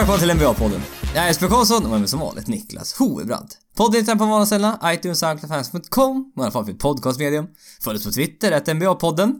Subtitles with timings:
[0.00, 0.80] Välkomna till NBA-podden.
[1.14, 3.58] Jag är Jesper Karlsson och med mig som vanligt Niklas Hovebrant.
[3.76, 7.46] Podden hittar på vanliga ställen, iTunes, Soundcloud.com i alla fall för podcastmedium.
[7.80, 9.34] Följ oss på Twitter, att NBA-podden.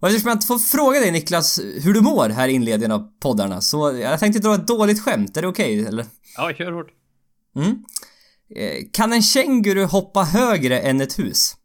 [0.00, 3.20] Och eftersom jag inte får fråga dig Niklas hur du mår här i inledningen av
[3.20, 6.06] poddarna så jag tänkte dra ett dåligt skämt, är det okej okay, eller?
[6.36, 6.90] Ja, kör hårt.
[7.56, 7.84] Mm.
[8.56, 11.56] Eh, kan en känguru hoppa högre än ett hus?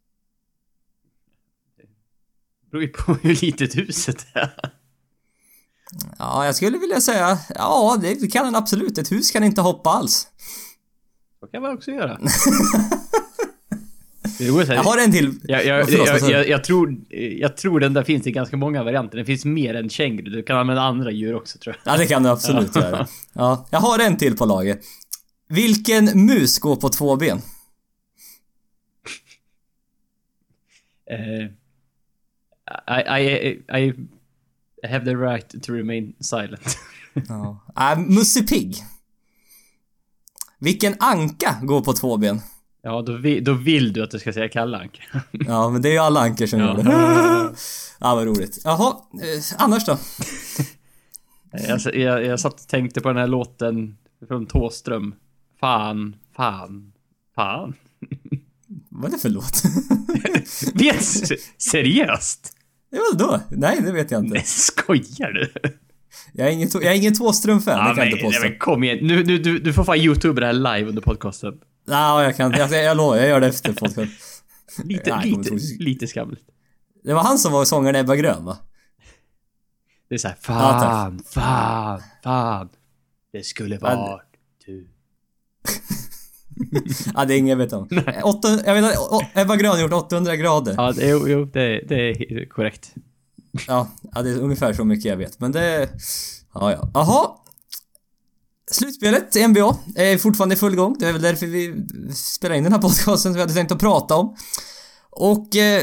[1.76, 4.77] Det beror ju på hur litet huset är.
[6.18, 8.98] Ja, jag skulle vilja säga, ja det kan den absolut.
[8.98, 10.28] Ett hus kan inte hoppa alls.
[11.40, 12.18] Så kan man också göra.
[14.74, 15.40] jag har en till.
[15.42, 16.96] Jag, jag, jag, jag, tror,
[17.40, 19.16] jag tror den där finns i ganska många varianter.
[19.16, 20.30] Den finns mer än känguru.
[20.30, 21.94] Du kan använda andra djur också tror jag.
[21.94, 22.80] Ja, det kan du absolut ja.
[22.80, 23.06] göra.
[23.32, 24.78] Ja, jag har en till på lager.
[25.48, 27.42] Vilken mus går på två ben?
[31.10, 31.46] Uh,
[32.98, 33.94] I, I i
[34.82, 36.78] have the right to remain silent.
[37.28, 37.60] ja.
[37.76, 38.76] Äh, Musse Pigg.
[40.58, 42.40] Vilken anka går på två ben?
[42.82, 45.02] Ja, då, vi, då vill du att du ska säga Kalle Anka.
[45.32, 46.66] ja, men det är ju alla ankor som ja.
[46.66, 46.90] gör det.
[48.00, 48.58] ja, vad roligt.
[48.64, 49.98] Jaha, eh, annars då?
[51.50, 53.98] jag, jag, jag satt och tänkte på den här låten
[54.28, 55.14] från Tåström.
[55.60, 56.92] Fan, fan,
[57.34, 57.74] fan.
[58.88, 59.62] Vad är det för låt?
[60.74, 61.04] Vet
[61.58, 62.57] Seriöst?
[62.90, 63.40] Ja, då?
[63.50, 64.34] Nej, det vet jag inte.
[64.34, 65.52] Nej, skojar du?
[66.32, 68.40] Jag är ingen, jag är ingen Thåström-fan, ja, det kan jag inte påstå.
[68.40, 68.98] Nej, men kom igen.
[69.02, 71.60] Nu, nu, du, du får fan youtube det här live under podcasten.
[71.86, 72.52] Ja, jag kan.
[72.52, 74.08] Jag, jag lovar, jag gör det efter podcasten.
[74.84, 76.42] lite, Nej, lite, lite skamligt.
[77.04, 78.58] Det var han som var sångaren Ebba Grön, va?
[80.08, 82.68] Det är såhär, fan, ja, fan, fan.
[83.32, 84.20] Det skulle varit
[84.66, 84.88] du.
[87.14, 87.88] ja, det är inget jag vet om.
[88.24, 90.74] Åtta, jag vet att Ebba Grön har gjort 800 grader.
[90.76, 92.94] Ja, det, jo, jo det, det är korrekt.
[93.66, 95.40] Ja, ja, det är ungefär så mycket jag vet.
[95.40, 95.88] Men det...
[96.54, 96.90] Ja, ja.
[96.94, 97.30] Jaha.
[98.70, 100.96] Slutspelet, NBA, är fortfarande i full gång.
[100.98, 101.74] Det är väl därför vi
[102.14, 104.36] spelar in den här podcasten som vi hade tänkt att prata om.
[105.10, 105.56] Och...
[105.56, 105.82] Eh,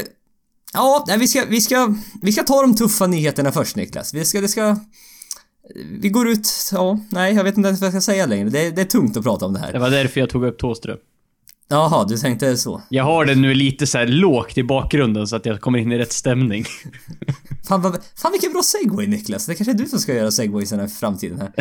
[0.72, 1.94] ja, vi ska, vi ska...
[2.22, 4.14] Vi ska ta de tuffa nyheterna först Niklas.
[4.14, 4.40] Vi ska...
[4.40, 4.76] Det ska
[6.00, 8.48] vi går ut, ja, nej jag vet inte ens vad jag ska säga längre.
[8.48, 9.72] Det, det är tungt att prata om det här.
[9.72, 10.98] Det var därför jag tog upp Thåström.
[11.68, 12.82] Jaha, du tänkte så.
[12.88, 15.92] Jag har det nu lite så här lågt i bakgrunden så att jag kommer in
[15.92, 16.64] i rätt stämning.
[17.68, 19.46] fan, vad, fan vilken bra segway Niklas.
[19.46, 21.52] Det kanske är du som ska göra segwaysen i framtiden här.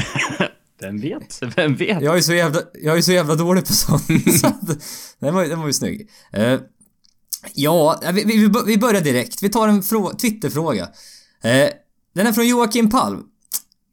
[0.80, 1.42] Vem vet?
[1.56, 2.02] Vem vet?
[2.02, 4.04] Jag är så jävla, jag är så jävla dålig på sånt.
[4.42, 4.68] så att,
[5.20, 6.10] den, var, den var ju snygg.
[6.38, 6.60] Uh,
[7.54, 9.44] ja, vi, vi, vi börjar direkt.
[9.44, 9.82] Vi tar en
[10.18, 10.84] Twitterfråga.
[10.84, 11.70] Uh,
[12.16, 13.24] den är från Joakim Palm.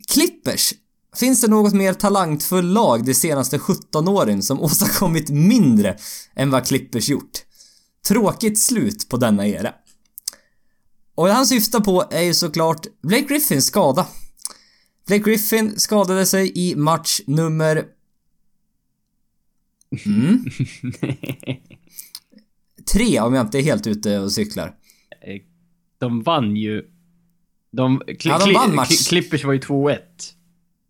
[0.09, 0.75] Clippers.
[1.17, 5.97] Finns det något mer talangfull lag de senaste 17 åren som åstadkommit mindre
[6.35, 7.33] än vad Clippers gjort?
[8.09, 9.75] Tråkigt slut på denna era.
[11.15, 14.07] Och det han syftar på är ju såklart Blake Griffins skada.
[15.07, 17.85] Blake Griffin skadade sig i match nummer...
[20.07, 20.45] Mm.
[22.93, 24.75] Tre om jag inte är helt ute och cyklar.
[25.99, 26.83] De vann ju
[27.73, 29.09] de, kli, ja, de vann match.
[29.09, 29.99] Clippers var ju 2-1.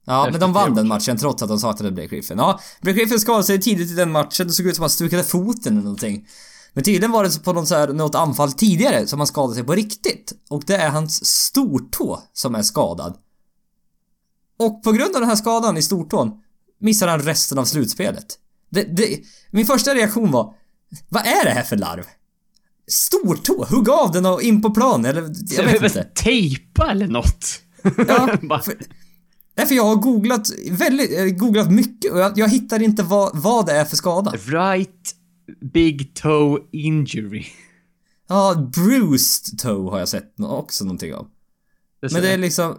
[0.04, 2.38] Ja, men de vann den matchen trots att de saknade Blake Griffin.
[2.38, 4.47] Ja, Blake Griffin skadade sig tidigt i den matchen.
[4.47, 6.26] Det såg ut som att han stukade foten eller någonting.
[6.72, 9.65] Men tydligen var det på någon så här, något anfall tidigare som han skadade sig
[9.65, 10.32] på riktigt.
[10.50, 13.16] Och det är hans stortå som är skadad.
[14.59, 16.31] Och på grund av den här skadan i stortån
[16.81, 18.38] missar han resten av slutspelet.
[18.70, 19.20] Det, det,
[19.50, 20.54] min första reaktion var
[21.09, 22.04] Vad är det här för larv?
[22.91, 25.22] Stortå, hugg av den och in på plan eller
[25.56, 26.04] jag vet inte.
[26.04, 27.60] Tejpa eller nåt.
[27.82, 28.75] Ja, för,
[29.54, 33.66] därför jag har googlat väldigt, eh, googlat mycket och jag, jag hittar inte vad, vad
[33.66, 34.31] det är för skada.
[34.31, 35.16] Right
[35.60, 37.47] big toe injury.
[38.28, 41.28] Ja, bruised toe har jag sett också någonting av.
[42.00, 42.78] Det Men det är liksom...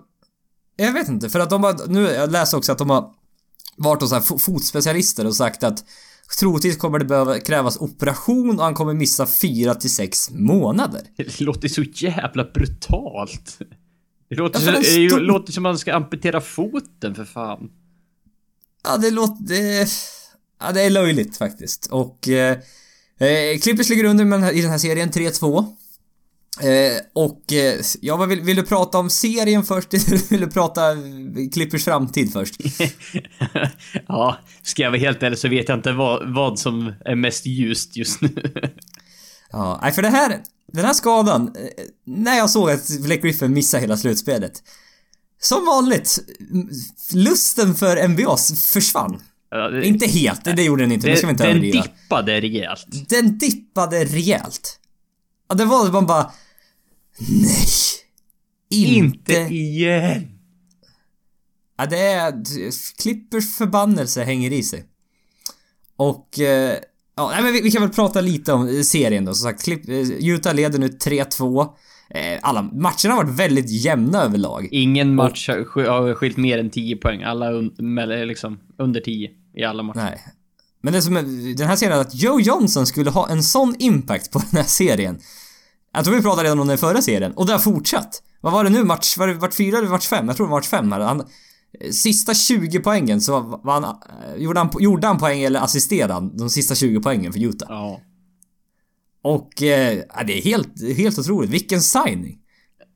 [0.75, 1.87] Jag vet inte, för att de har...
[1.87, 3.13] Nu, jag läser också att de har
[3.77, 5.85] varit hos fotspecialister och sagt att
[6.39, 11.01] Troligtvis kommer det behöva krävas operation och han kommer missa 4 till 6 månader.
[11.17, 13.59] Det låter så jävla brutalt.
[14.29, 15.19] Det låter, ja, det stor...
[15.19, 17.69] låter som man ska amputera foten för fan.
[18.83, 19.43] Ja, det låter...
[19.43, 19.87] Det,
[20.59, 21.85] ja, det är löjligt faktiskt.
[21.85, 22.27] Och...
[22.27, 22.57] Eh,
[23.19, 25.75] eh Clippers ligger under i den här serien 3-2.
[26.61, 30.47] Eh, och eh, ja, vad vill, vill, du prata om serien först eller vill du
[30.47, 30.81] prata
[31.53, 32.55] Clippers framtid först?
[34.07, 37.45] ja, ska jag vara helt ärlig så vet jag inte vad, vad som är mest
[37.45, 38.53] ljust just nu.
[39.51, 40.41] ja, nej för det här,
[40.73, 44.63] den här skadan, eh, när jag såg att Blake Griffin missade hela slutspelet.
[45.41, 46.19] Som vanligt,
[47.13, 48.37] lusten för NBA
[48.73, 49.21] försvann.
[49.49, 51.51] Ja, det, inte helt, det, det gjorde den inte, det, det ska vi inte Den
[51.51, 51.83] överdriva.
[51.83, 53.09] dippade rejält.
[53.09, 54.79] Den dippade rejält.
[55.49, 56.31] Ja, det var man bara...
[57.19, 57.65] Nej!
[58.69, 60.39] Inte, inte igen!
[61.77, 62.43] Ja, det är...
[63.01, 64.85] Clippers förbannelse hänger i sig.
[65.95, 66.39] Och...
[66.39, 66.77] Eh,
[67.15, 69.33] ja, nej, men vi, vi, kan väl prata lite om serien då.
[69.33, 69.95] Som sagt, Clip, eh,
[70.29, 71.69] Utah leder nu 3-2.
[72.09, 74.67] Eh, alla matcherna har varit väldigt jämna överlag.
[74.71, 77.23] Ingen match har skilt mer än 10 poäng.
[77.23, 77.75] Alla un,
[78.27, 79.99] liksom under 10 i alla matcher.
[79.99, 80.21] Nej.
[80.81, 84.31] Men det som är, den här serien, att Joe Johnson skulle ha en sån impact
[84.31, 85.19] på den här serien.
[85.93, 88.23] Jag tror vi pratade redan om den förra serien och det har fortsatt.
[88.41, 88.83] Vad var det nu?
[88.83, 90.27] Match, var det match fyra eller match fem?
[90.27, 90.99] Jag tror det var match fem här.
[90.99, 91.23] Han,
[91.91, 93.97] sista 20 poängen så var han,
[94.37, 97.67] gjorde, han, gjorde han poäng eller assisterade han de sista 20 poängen för Utah.
[97.69, 98.01] Ja.
[99.21, 101.49] Och eh, det är helt, helt otroligt.
[101.49, 102.39] Vilken signing!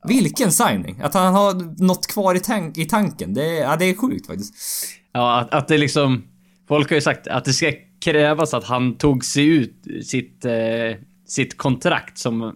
[0.08, 1.00] Vilken signing!
[1.00, 3.34] Att han har något kvar i, tank, i tanken.
[3.34, 4.54] Det är, ja, det är sjukt faktiskt.
[5.12, 6.24] Ja, att, att det liksom...
[6.68, 10.52] Folk har ju sagt att det ska krävas att han tog sig ut sitt, eh,
[11.26, 12.54] sitt kontrakt som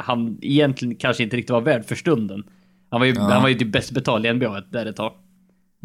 [0.00, 2.44] han egentligen kanske inte riktigt var värd för stunden.
[2.90, 3.20] Han var ju, ja.
[3.20, 5.12] han var ju typ bäst betald i NBA där ett tag.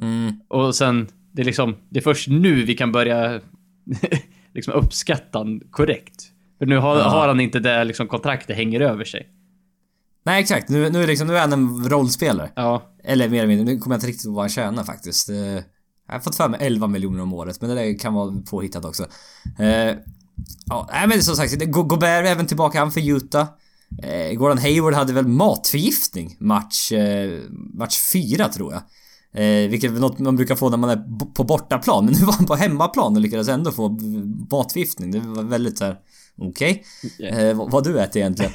[0.01, 0.39] Mm.
[0.47, 3.41] Och sen, det är liksom, det är först nu vi kan börja
[4.53, 6.31] liksom uppskatta han korrekt.
[6.57, 7.03] För nu har, ja.
[7.03, 9.29] har han inte det liksom kontraktet hänger över sig.
[10.25, 12.51] Nej exakt, nu, nu, är liksom, nu är han en rollspelare.
[12.55, 12.95] Ja.
[13.03, 15.29] Eller mer eller mindre, nu kommer jag inte riktigt ihåg vad han tjänar faktiskt.
[15.29, 15.35] Eh,
[16.07, 18.85] jag har fått för mig 11 miljoner om året, men det där kan vara påhittat
[18.85, 19.05] också.
[19.59, 19.95] Eh,
[20.65, 23.47] ja, men som sagt, Gobert även tillbaka, han för Utah.
[24.03, 27.39] Eh, Gordon Hayward hade väl matförgiftning match, eh,
[27.73, 28.81] match 4 tror jag.
[29.43, 32.05] Eh, vilket är något man brukar få när man är på bortaplan.
[32.05, 33.89] Men nu var han på hemmaplan och lyckades ändå få
[34.51, 35.11] matförgiftning.
[35.11, 35.97] Det var väldigt såhär...
[36.37, 36.83] Okej.
[37.03, 37.27] Okay.
[37.27, 38.51] Eh, vad, vad du ätit egentligen?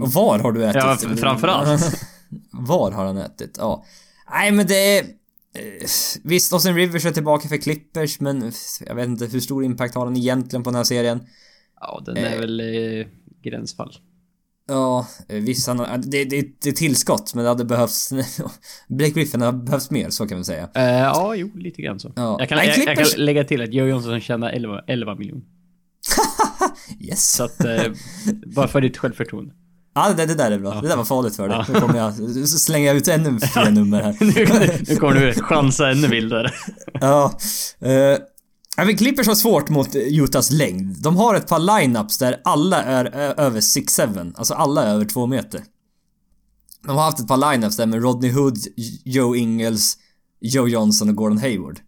[0.02, 1.08] och var har du ätit?
[1.08, 2.06] Ja, framförallt.
[2.50, 3.56] var har han ätit?
[3.58, 3.84] Ja.
[4.30, 5.04] Nej men det är...
[5.54, 5.86] Eh,
[6.22, 8.52] visst, Austin Rivers är tillbaka för Clippers men
[8.86, 11.20] jag vet inte hur stor impact har han egentligen på den här serien?
[11.80, 13.06] Ja, den är eh, väl eh,
[13.42, 13.92] gränsfall.
[14.68, 15.74] Ja, eh, vissa...
[15.96, 18.12] Det, det, det är tillskott, men det hade behövts...
[18.88, 20.64] Blake Griffin hade behövts mer, så kan man säga.
[20.76, 22.12] Uh, ja, jo, lite grann så.
[22.16, 22.36] Ja.
[22.40, 25.44] Jag, kan, Nej, jag, jag, kan lägga till att Joe Johnson tjänar 11, 11 miljoner.
[27.00, 27.32] yes!
[27.32, 27.64] Så att...
[27.64, 27.94] Uh,
[28.46, 29.54] bara för ditt självförtroende.
[29.96, 30.74] Ja, det, det där är bra.
[30.74, 30.80] Ja.
[30.80, 31.56] Det där var farligt för dig.
[31.56, 31.66] Ja.
[31.74, 32.14] Nu kommer jag
[32.48, 34.16] slänga ut ännu fler nummer här.
[34.20, 36.50] nu, nu kommer du chansa ännu vildare.
[37.00, 37.32] ja.
[37.82, 38.18] Uh,
[38.76, 40.96] Ja, men Clippers har svårt mot Utahs längd.
[41.02, 43.04] De har ett par lineups där alla är
[43.40, 44.32] över 6-7.
[44.36, 45.64] Alltså alla är över 2 meter.
[46.82, 48.58] De har haft ett par lineups där med Rodney Hood,
[49.04, 49.98] Joe Ingles,
[50.40, 51.80] Joe Johnson och Gordon Hayward.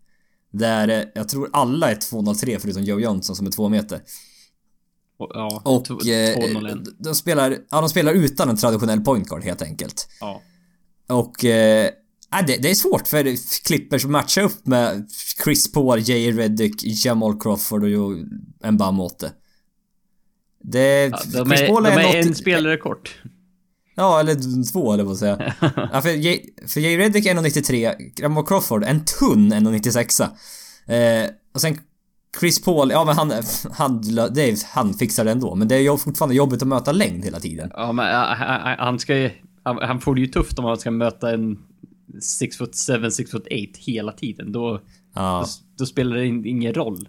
[0.53, 4.01] Där eh, jag tror alla är 203 förutom Joe Johnson som är 2 meter.
[5.19, 10.09] Ja, och eh, de, spelar, ja, de spelar utan en traditionell point guard helt enkelt.
[10.21, 10.43] Ja.
[11.09, 11.91] Och eh,
[12.31, 15.11] Ja, det, det, är svårt för Clippers att matcha upp med
[15.45, 16.33] Chris Paul, J.
[16.33, 18.13] Reddick, Jamal Crawford och
[18.73, 19.33] Mbam Mote.
[20.63, 21.05] Det...
[21.05, 23.17] Ja, de Chris är, Paul är, de är något, en spelare kort.
[23.95, 25.55] Ja, eller två eller vad jag säga.
[25.93, 26.99] ja, för, J, för J.
[26.99, 30.23] Reddick 1,93, Jamal Crawford en tunn 1,96.
[30.87, 31.79] Eh, och sen
[32.41, 33.33] Chris Paul, ja men han,
[33.73, 34.01] han,
[34.35, 35.55] det är, han fixar det ändå.
[35.55, 37.71] Men det är fortfarande jobbigt att möta längd hela tiden.
[37.75, 38.07] Ja men
[38.79, 39.31] han ska ju,
[39.63, 41.59] han får det ju tufft om han ska möta en
[42.23, 44.53] 6 foot 7, 6 foot 8 hela tiden.
[44.53, 44.81] Då,
[45.15, 45.41] ja.
[45.41, 45.47] då,
[45.79, 47.09] då, spelar det ingen roll.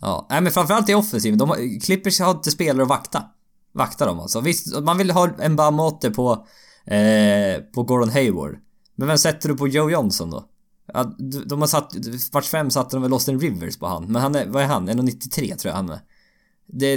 [0.00, 1.38] Ja, nej men framförallt i offensiven.
[1.38, 3.24] De, Clippers har inte spelare att vakta.
[3.72, 4.40] Vakta dem alltså.
[4.40, 6.46] Visst, man vill ha en Bamote på,
[6.86, 8.58] eh, på Gordon Hayward.
[8.96, 10.48] Men vem sätter du på Joe Johnson då?
[10.92, 11.14] Ja,
[11.46, 11.94] de har satt,
[12.32, 14.12] match 5 satte de väl Austin Rivers på han.
[14.12, 14.88] Men han är, vad är han?
[14.88, 16.00] 1,93 tror jag han är.
[16.66, 16.96] Det,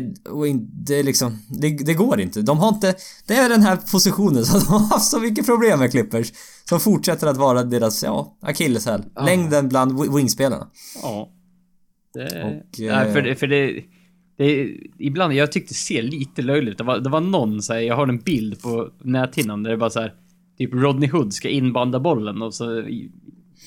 [0.85, 2.41] det liksom, det, det, går inte.
[2.41, 2.95] De har inte,
[3.25, 6.31] det är den här positionen som de har haft så mycket problem med Clippers.
[6.69, 9.03] Som fortsätter att vara deras, ja, akilleshäl.
[9.15, 9.25] Ja.
[9.25, 10.67] Längden bland wingspelarna.
[11.01, 11.31] Ja.
[12.13, 13.83] Det, och, nej, för, det, för det,
[14.37, 16.77] det, ibland, jag tyckte det ser lite löjligt ut.
[16.77, 19.77] Det var, det var någon så här, jag har en bild på näthinnan där det
[19.77, 20.13] bara så här,
[20.57, 22.83] typ Rodney Hood ska inbanda bollen och så,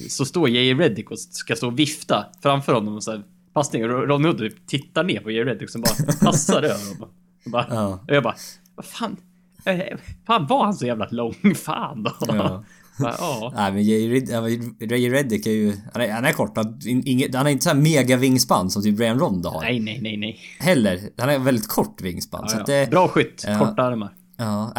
[0.08, 0.74] så står J.J.
[0.74, 3.22] Reddick och ska stå och vifta framför honom och så här,
[3.54, 7.08] passning och Ron Hood typ tittar ner på Jerry Reddick som bara passar över honom.
[7.44, 8.04] Och, bara, ja.
[8.08, 8.36] och jag bara,
[8.74, 9.16] vad fan?
[9.64, 11.54] Eh, fan var han så jävla lång?
[11.54, 12.12] Fan då?
[12.20, 12.64] Ja.
[12.98, 13.52] Ja.
[13.56, 15.72] Nej men Ray Reddick är ju...
[15.92, 16.56] Han är, han är kort.
[16.56, 19.60] Han, är inte så här mega vingspann som typ Brian Ronda har.
[19.60, 20.40] Nej, nej, nej, nej.
[20.58, 21.00] Heller.
[21.18, 22.40] Han är väldigt kort vingspann.
[22.42, 22.64] Ja, så ja.
[22.66, 23.44] Det, bra skytt.
[23.46, 23.58] Ja.
[23.58, 24.12] Korta armar.
[24.36, 24.72] Ja.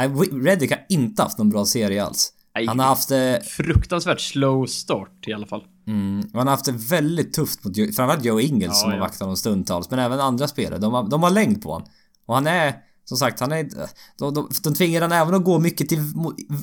[0.43, 2.33] Reddick har inte haft någon bra serie alls.
[2.55, 3.11] Nej, han har haft...
[3.11, 5.63] Eh, fruktansvärt slow start i alla fall.
[5.87, 9.19] Mm, han har haft det väldigt tufft mot framförallt Joe Ingles ja, som har vaktat
[9.19, 9.89] honom stundtals.
[9.89, 10.79] Men även andra spelare.
[10.79, 11.87] De har, de har längd på honom.
[12.25, 12.73] Och han är...
[13.05, 13.69] Som sagt, han är...
[14.17, 15.99] De, de, de tvingar han även att gå mycket till,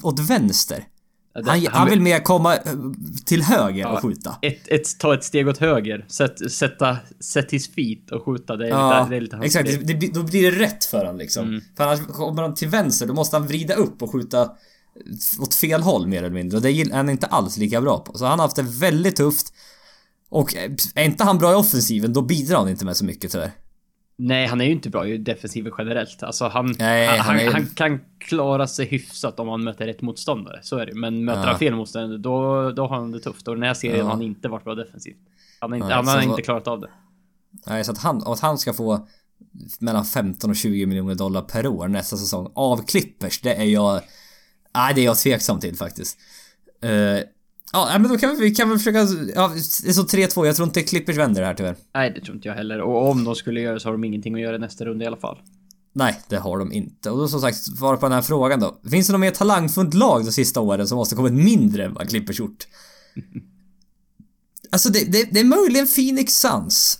[0.02, 0.84] åt vänster.
[1.44, 2.60] Det, han, han, vill mer komma eh,
[3.24, 4.36] till höger ja, och skjuta.
[4.42, 6.04] Ett, ett, ta ett steg åt höger.
[6.08, 8.56] Sätt, sätta, sätt his feet och skjuta.
[8.56, 10.98] Det är ja, lite, det är lite Exakt, det, det, då blir det rätt för
[10.98, 11.48] honom liksom.
[11.48, 11.60] Mm.
[11.76, 14.50] För annars kommer han till vänster, då måste han vrida upp och skjuta
[15.40, 18.18] åt fel håll mer eller mindre och det är han inte alls lika bra på.
[18.18, 19.52] Så han har haft det väldigt tufft.
[20.28, 20.54] Och
[20.94, 23.50] är inte han bra i offensiven då bidrar han inte med så mycket tyvärr.
[24.18, 26.22] Nej, han är ju inte bra i defensiven generellt.
[26.22, 27.52] Alltså han, Nej, han, han, är...
[27.52, 30.58] han, kan klara sig hyfsat om han möter rätt motståndare.
[30.62, 31.48] Så är det Men möter ja.
[31.48, 33.48] han fel motståndare, då, då har han det tufft.
[33.48, 34.04] Och den här serien ja.
[34.04, 35.16] har han inte varit bra defensivt.
[35.60, 36.90] Han har inte, Nej, han har inte klarat av det.
[37.66, 39.06] Nej, så att han, att han ska få
[39.80, 44.00] mellan 15 och 20 miljoner dollar per år nästa säsong av Clippers, det är jag...
[44.74, 46.18] Nej, det är jag tveksam till faktiskt.
[46.84, 46.90] Uh,
[47.76, 48.98] Ja, men då kan vi, kan vi försöka...
[49.34, 49.52] Ja,
[49.84, 50.46] det så 3-2.
[50.46, 51.76] Jag tror inte Clippers vänder det här tyvärr.
[51.94, 52.80] Nej, det tror inte jag heller.
[52.80, 55.16] Och om de skulle göra så har de ingenting att göra nästa runda i alla
[55.16, 55.38] fall.
[55.92, 57.10] Nej, det har de inte.
[57.10, 58.80] Och då som sagt, svara på den här frågan då.
[58.90, 62.08] Finns det något mer talangfullt lag de sista åren som måste kommit mindre än vad
[62.08, 62.66] Clippers gjort?
[64.70, 66.98] alltså det, det, det, är möjligen Phoenix Suns.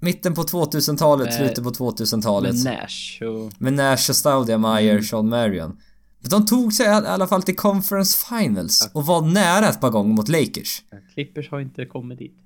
[0.00, 2.54] Mitten på 2000-talet, slutet på 2000-talet.
[2.54, 3.52] Med Nash och...
[3.58, 5.04] Med Nash och Staudia Meyer, mm.
[5.04, 5.76] Sean Marion.
[6.20, 10.14] De tog sig i alla fall till Conference Finals och var nära ett par gånger
[10.14, 10.82] mot Lakers.
[11.14, 12.36] Clippers har inte kommit dit.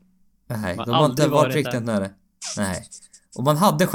[0.49, 2.09] Nej, de har inte varit riktigt nära.
[2.57, 2.85] Nej.
[3.37, 3.87] Och man hade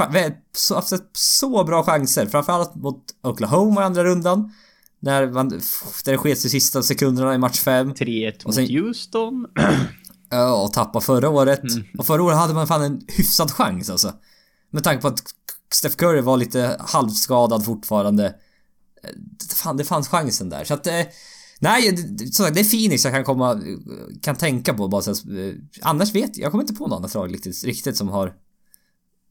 [0.74, 4.52] haft så bra chanser, framförallt mot Oklahoma i andra rundan.
[5.00, 7.92] När man, där det sket i sista sekunderna i match 5.
[7.92, 9.46] 3-1 mot Houston.
[10.32, 11.62] Ja, och tappa förra året.
[11.62, 11.84] Mm.
[11.98, 14.12] Och förra året hade man fan en hyfsad chans alltså.
[14.70, 15.22] Med tanke på att
[15.74, 18.34] Steph Curry var lite halvskadad fortfarande.
[19.54, 20.64] Fan, det fanns chansen där.
[20.64, 20.86] Så att...
[20.86, 21.02] Eh,
[21.58, 21.96] nej,
[22.32, 23.62] så det är Phoenix jag kan komma...
[24.22, 27.14] Kan tänka på bara så eh, Annars vet jag, jag kommer inte på något annat
[27.14, 28.34] lag riktigt, riktigt som har...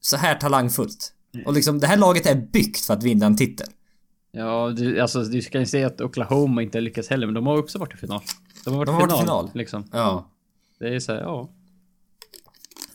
[0.02, 1.14] Så här talangfullt.
[1.46, 3.68] Och liksom, det här laget är byggt för att vinna en titel.
[4.32, 7.58] Ja, du, alltså du kan ju säga att Oklahoma inte lyckats heller, men de har
[7.58, 8.22] också varit i final.
[8.66, 9.52] De har varit, de har final, varit i final.
[9.54, 9.84] Liksom.
[9.92, 10.30] Ja.
[10.80, 11.50] Det är såhär, ja.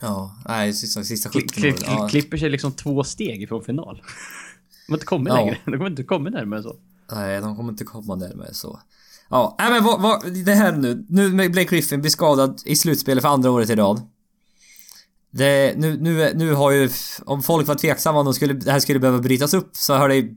[0.00, 2.09] Ja, nej, sista, sista 17 Klipp, ja.
[2.09, 4.02] Klipper sig liksom två steg ifrån final.
[4.87, 5.37] De har inte kommit ja.
[5.37, 5.59] längre.
[5.64, 6.76] De kommer inte komma närmare så.
[7.12, 8.81] Nej, de kommer inte komma närmare så.
[9.29, 11.07] Ja, nej men vad, vad, det här nu.
[11.09, 14.03] Nu med Blake Griffin blir skadad i slutspelet för andra året i rad.
[15.31, 16.91] Det, nu, nu, nu har ju,
[17.25, 20.09] om folk var tveksamma om de skulle, det här skulle behöva brytas upp så har
[20.09, 20.29] det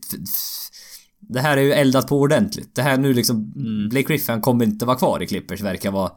[1.19, 2.75] Det här är ju eldat på ordentligt.
[2.75, 3.89] Det här nu liksom, mm.
[3.89, 6.11] Blake Griffin kommer inte vara kvar i Clippers verkar vara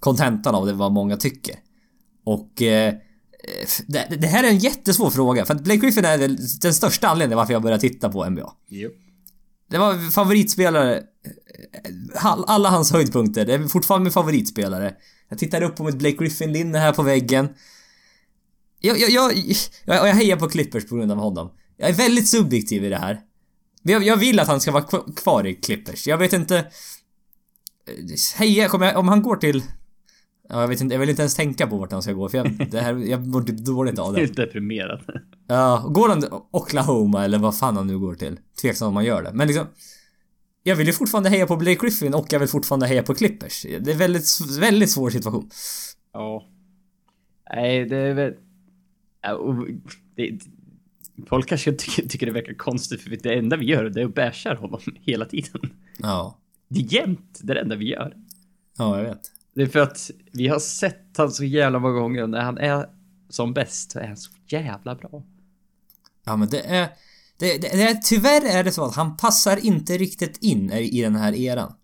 [0.00, 1.56] kontentan av det vad många tycker.
[2.24, 2.94] Och eh,
[3.86, 6.18] det, det, här är en jättesvår fråga för att Blake Griffin är
[6.62, 8.52] den största anledningen varför jag började titta på NBA.
[8.70, 8.92] Yep.
[9.70, 11.02] Det var favoritspelare.
[12.46, 13.46] Alla hans höjdpunkter.
[13.46, 14.94] Det är fortfarande min favoritspelare.
[15.28, 17.48] Jag tittar upp på mitt Blake Griffin-linne här på väggen.
[18.80, 19.32] Jag, jag, jag,
[19.84, 21.50] jag, jag hejar på Clippers på grund av honom.
[21.76, 23.20] Jag är väldigt subjektiv i det här.
[23.82, 24.84] Jag, jag vill att han ska vara
[25.16, 26.06] kvar i Clippers.
[26.06, 26.66] Jag vet inte...
[28.36, 29.62] Heja, om han går till
[30.50, 32.38] Ja, jag vet inte, jag vill inte ens tänka på vart han ska gå för
[32.38, 34.20] jag, det här, jag mår typ dåligt av det.
[34.20, 35.00] Helt deprimerad.
[35.46, 38.38] Ja, går han till Oklahoma eller vad fan han nu går till?
[38.62, 39.30] Tveksam om man gör det.
[39.32, 39.66] Men liksom...
[40.62, 43.62] Jag vill ju fortfarande heja på Blake Griffin och jag vill fortfarande heja på Clippers.
[43.62, 44.26] Det är väldigt,
[44.60, 45.50] väldigt svår situation.
[46.12, 46.48] Ja.
[47.54, 48.34] Nej, det är väl...
[50.16, 50.38] Det,
[51.26, 54.14] folk kanske tycker, tycker det verkar konstigt för det enda vi gör det är att
[54.14, 55.60] bashar honom hela tiden.
[55.98, 56.38] Ja.
[56.68, 58.16] Det är jämt det enda vi gör.
[58.78, 59.20] Ja, jag vet.
[59.54, 62.86] Det är för att vi har sett han så jävla många gånger när han är
[63.28, 65.22] som bäst så är han så jävla bra.
[66.24, 66.88] Ja men det är...
[67.38, 71.16] Det, det, det, tyvärr är det så att han passar inte riktigt in i den
[71.16, 71.74] här eran.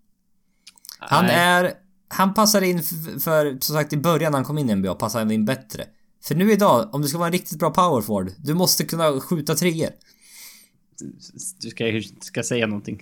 [0.98, 1.34] Han Nej.
[1.34, 1.72] är...
[2.08, 4.94] Han passar in för, för, som sagt i början när han kom in i NBA
[4.94, 5.84] passar han in bättre.
[6.24, 9.54] För nu idag, om du ska vara en riktigt bra powerforward, du måste kunna skjuta
[9.54, 9.90] treor
[11.60, 13.00] du ska, ska säga någonting.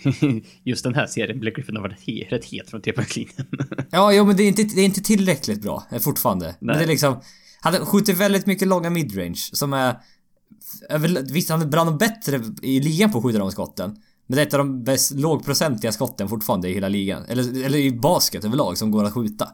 [0.64, 3.46] Just den här serien, Black Griffin har varit he rätt het från trepoängslinjen.
[3.90, 6.46] ja, jo, men det är, inte, det är inte tillräckligt bra eh, fortfarande.
[6.46, 6.56] Nej.
[6.60, 7.20] Men det är liksom...
[7.60, 9.96] Han skjuter väldigt mycket långa midrange som är...
[11.32, 13.96] Visst, han är bland de bättre i ligan på att skjuta de skotten.
[14.26, 17.24] Men det är ett av de bäst lågprocentiga skotten fortfarande i hela ligan.
[17.24, 19.48] Eller, eller i basket överlag som går att skjuta.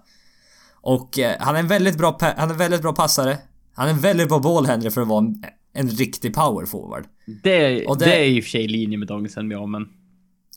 [0.81, 3.39] Och eh, han är en väldigt bra, han är väldigt bra passare.
[3.75, 7.05] Han är en väldigt bra ballhändare för att vara en, en riktig power forward.
[7.43, 9.89] Det, och det, det är i och för sig i linje med dagens NBA men...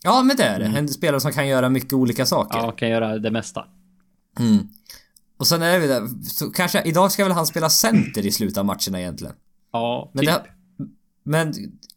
[0.02, 0.64] Ja men det är det.
[0.64, 0.76] Mm.
[0.76, 2.58] En spelare som kan göra mycket olika saker.
[2.58, 3.64] Ja, kan göra det mesta.
[4.38, 4.68] Mm.
[5.36, 8.58] Och sen är vi där, så kanske, idag ska väl han spela center i slutet
[8.58, 9.34] av matcherna egentligen.
[9.72, 10.34] Ja, men typ.
[10.34, 10.44] Det,
[11.22, 11.54] men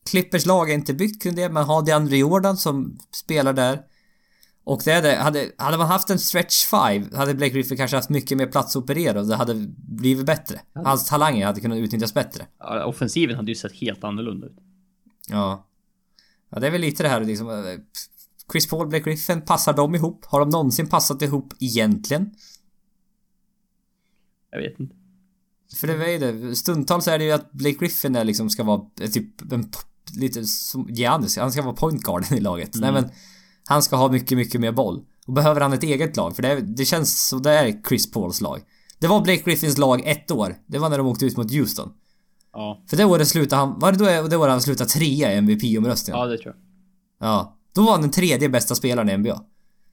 [0.10, 3.80] Clippers lag är inte byggt kring det, man har DeAndre Jordan som spelar där.
[4.68, 7.98] Och det är det, hade, hade man haft en stretch 5 hade Blake Griffin kanske
[7.98, 10.62] haft mycket mer plats att operera och det hade blivit bättre.
[10.74, 12.46] Hans talanger hade kunnat utnyttjas bättre.
[12.60, 14.58] Ja, offensiven hade ju sett helt annorlunda ut.
[15.30, 15.68] Ja.
[16.50, 17.50] Ja, det är väl lite det här liksom...
[17.50, 17.56] Eh,
[18.52, 20.26] Chris Paul, Blake Griffin, passar de ihop?
[20.26, 22.32] Har de någonsin passat ihop egentligen?
[24.52, 24.96] Jag vet inte.
[25.76, 26.56] För det är ju det.
[26.56, 29.72] Stundtals är det ju att Blake Griffin är liksom ska vara eh, typ en,
[30.16, 31.38] lite som Giannis.
[31.38, 32.76] Han ska vara point guarden i laget.
[32.76, 32.94] Mm.
[32.94, 33.12] Nej men
[33.68, 35.02] Han ska ha mycket, mycket mer boll.
[35.28, 36.36] Och behöver han ett eget lag?
[36.36, 38.62] För det, det känns så det är Chris Pauls lag.
[39.00, 40.56] Det var Blake Griffins lag ett år.
[40.68, 41.90] Det var när de åkte ut mot Houston.
[42.54, 42.84] Ja.
[42.90, 43.80] För det året slutade han...
[43.80, 46.22] Var det då det året han slutade trea i MVP-omröstningen?
[46.22, 47.28] Ja, det tror jag.
[47.30, 47.58] Ja.
[47.76, 49.42] Då var han den tredje bästa spelaren i NBA.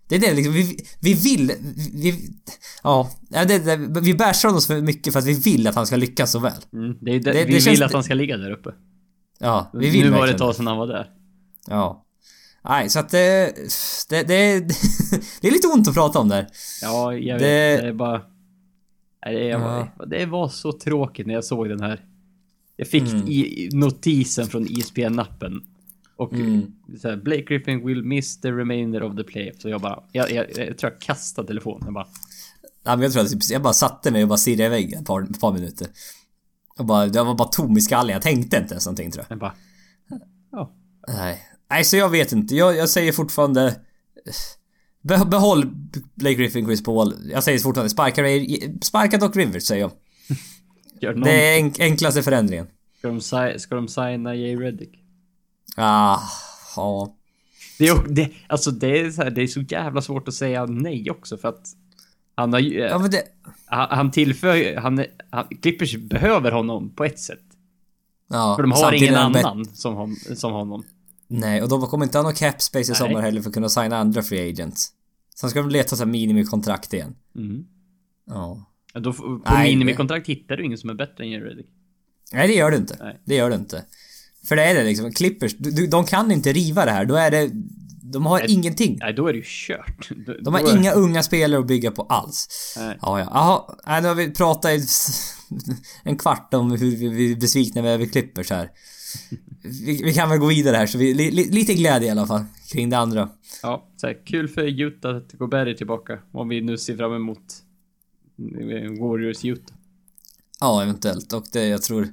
[0.09, 1.53] Det är det liksom, vi, vi vill...
[1.95, 2.31] Vi,
[2.83, 5.97] ja, det, det, vi bärsar honom så mycket för att vi vill att han ska
[5.97, 6.53] lyckas så väl.
[6.73, 8.71] Mm, det är det, det vi vill att han ska ligga där uppe.
[9.39, 11.11] Ja, vi vill Nu var det ett tag sedan han var där.
[11.67, 12.04] Ja.
[12.69, 13.55] Nej, så att det...
[14.09, 14.61] Det, det,
[15.41, 16.47] det är lite ont att prata om där.
[16.83, 17.43] Ja, jag vet.
[17.43, 18.23] Det, det är bara...
[19.25, 19.89] Det, ja.
[20.07, 22.05] det var så tråkigt när jag såg den här.
[22.77, 23.29] Jag fick mm.
[23.29, 25.61] i, notisen från ISBN-appen.
[26.17, 26.73] Och mm.
[27.01, 29.53] så här, Blake Griffin will miss the remainder of the play.
[29.59, 30.03] Så jag bara...
[30.13, 31.85] Jag, jag, jag tror jag kastade telefonen.
[31.85, 32.07] Jag bara...
[32.85, 35.07] Ja, men jag tror att jag bara satte mig och bara stirrade i väggen ett
[35.07, 35.87] par, ett par minuter.
[36.79, 38.13] Och bara, jag var bara tom i skallen.
[38.13, 39.35] Jag tänkte inte ens någonting tror jag.
[39.35, 39.55] Jag bara...
[40.53, 40.73] Ja.
[41.09, 41.43] Nej.
[41.71, 42.55] Nej, så jag vet inte.
[42.57, 43.81] Jag, jag säger fortfarande...
[45.03, 45.67] Be, behåll
[46.15, 47.15] Blake Griffin, Chris Paul.
[47.31, 48.23] Jag säger fortfarande sparka,
[48.83, 49.91] sparka Doc Rivers, säger
[51.01, 51.15] jag.
[51.25, 52.67] det är enk, enklaste förändringen.
[52.99, 53.21] Ska de,
[53.59, 54.91] ska de signa Jay Reddick?
[55.77, 56.19] Ah,
[56.77, 57.17] ja.
[57.79, 60.67] Det är, det, alltså det är, så här, det är så jävla svårt att säga
[60.67, 61.67] nej också för att
[62.35, 62.79] han har ju...
[62.79, 63.23] Ja, men det...
[63.67, 67.41] han, han tillför han, han, Clippers behöver honom på ett sätt.
[68.29, 70.85] Ja, för de har ingen annan som, hon, som honom.
[71.29, 73.69] Nej, och de kommer inte ha någon cap space i sommar heller för att kunna
[73.69, 74.93] signa andra free agents.
[75.35, 77.15] Sen ska de leta så minimikontrakt igen.
[77.37, 77.65] Mm.
[78.27, 78.73] Ja.
[78.95, 81.67] då, på Nej, minimikontrakt hittar du ingen som är bättre än Jerry Reddick.
[82.33, 82.97] Nej, det gör du inte.
[83.01, 83.21] Nej.
[83.25, 83.85] Det gör du inte.
[84.45, 87.05] För det är det liksom, Clippers, de, de kan inte riva det här.
[87.05, 87.51] Då är det...
[88.03, 88.99] De har nej, ingenting.
[89.01, 90.09] Nej, då är det ju kört.
[90.27, 92.75] Då, de har inga unga spelare att bygga på alls.
[92.77, 92.99] Nej.
[93.03, 93.29] Ja, ja.
[93.33, 94.87] Jaha, nej, nu har vi pratat i
[96.03, 98.71] en kvart om hur vi är besvikna vi är över Clippers här
[99.63, 102.45] vi, vi, kan väl gå vidare här så vi, li, lite glädje i alla fall
[102.73, 103.29] kring det andra.
[103.63, 106.19] Ja, så här, kul för Utah att Gobert är tillbaka.
[106.33, 107.39] Om vi nu ser fram emot
[108.39, 109.77] eh, Warriors Utah.
[110.61, 111.33] Ja, eventuellt.
[111.33, 112.09] Och det jag tror...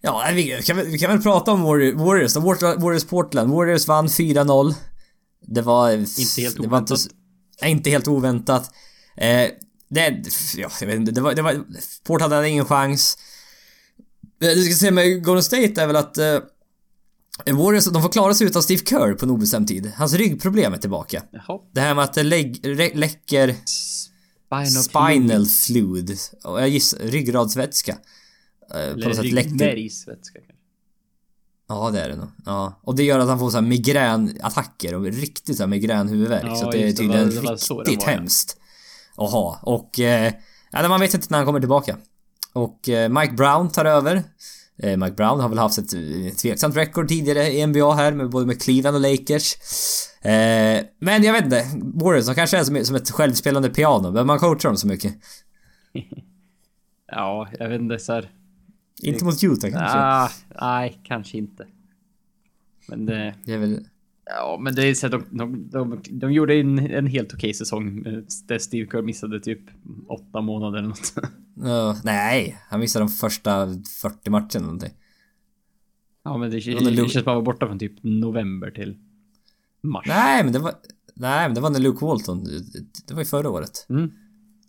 [0.00, 2.36] Ja, vi kan, vi kan väl prata om Warriors.
[2.36, 3.50] Warriors Portland.
[3.50, 4.74] Warriors vann 4-0.
[5.40, 5.92] Det var...
[5.92, 7.00] Inte helt oväntat.
[7.00, 7.14] Inte,
[7.62, 8.70] nej, inte helt oväntat.
[9.16, 9.48] Eh,
[9.88, 10.22] det...
[10.56, 11.12] Ja, jag vet inte.
[11.12, 11.34] Det var...
[11.34, 11.64] Det var
[12.04, 13.18] Portland hade ingen chans.
[14.38, 16.38] Det du ska säga med Golden State är väl att eh,
[17.46, 19.92] Warriors, de får klara sig utan Steve Kerr på en obestämd tid.
[19.96, 21.22] Hans ryggproblem är tillbaka.
[21.30, 21.60] Jaha.
[21.72, 22.22] Det här med att det
[22.94, 23.56] läcker
[24.62, 26.18] Spinal, spinal fluid.
[26.44, 27.98] Och jag gissar ryggradsvätska.
[28.74, 29.76] Eh, sätt läcker.
[30.32, 30.52] kanske.
[31.68, 32.28] Ja, det är det nog.
[32.44, 32.80] Ja.
[32.82, 36.44] Och det gör att han får så här migränattacker och riktigt så här migränhuvudvärk.
[36.44, 38.56] Ja, så det är tydligen det var, det var riktigt hemskt.
[39.16, 39.58] Att ha.
[39.62, 40.00] Och...
[40.00, 40.32] Eh,
[40.72, 41.98] ja, man vet inte när han kommer tillbaka.
[42.54, 44.22] Och eh, Mike Brown tar över.
[44.78, 48.30] Eh, Mike Brown har väl haft ett eh, tveksamt record tidigare i NBA här med
[48.30, 49.54] både med Cleveland och Lakers.
[50.98, 51.66] Men jag vet inte.
[51.94, 54.02] Warriors de kanske är som ett självspelande piano.
[54.02, 55.14] Behöver man coacha dem så mycket?
[57.06, 58.30] ja, jag vet inte så här.
[59.02, 59.98] Inte mot Utah kanske?
[59.98, 61.66] Ah, nej, kanske inte.
[62.88, 63.34] Men det...
[63.44, 63.84] Det är väl...
[64.26, 67.54] Ja, men det är så de, de, de, de gjorde en, en helt okej okay
[67.54, 68.02] säsong.
[68.46, 69.60] Där Steve Kerr missade typ
[70.08, 71.14] åtta månader eller nåt.
[71.64, 73.66] Uh, nej, han missade de första
[74.02, 74.92] 40 matcherna eller någonting.
[76.24, 78.96] Ja, men det, det, det känns bara borta från typ november till
[79.82, 80.04] mars.
[80.08, 80.72] Nej, men det var...
[81.14, 82.44] Nej, men det var när Luke Walton...
[83.08, 83.86] Det var ju förra året.
[83.88, 84.10] Mm.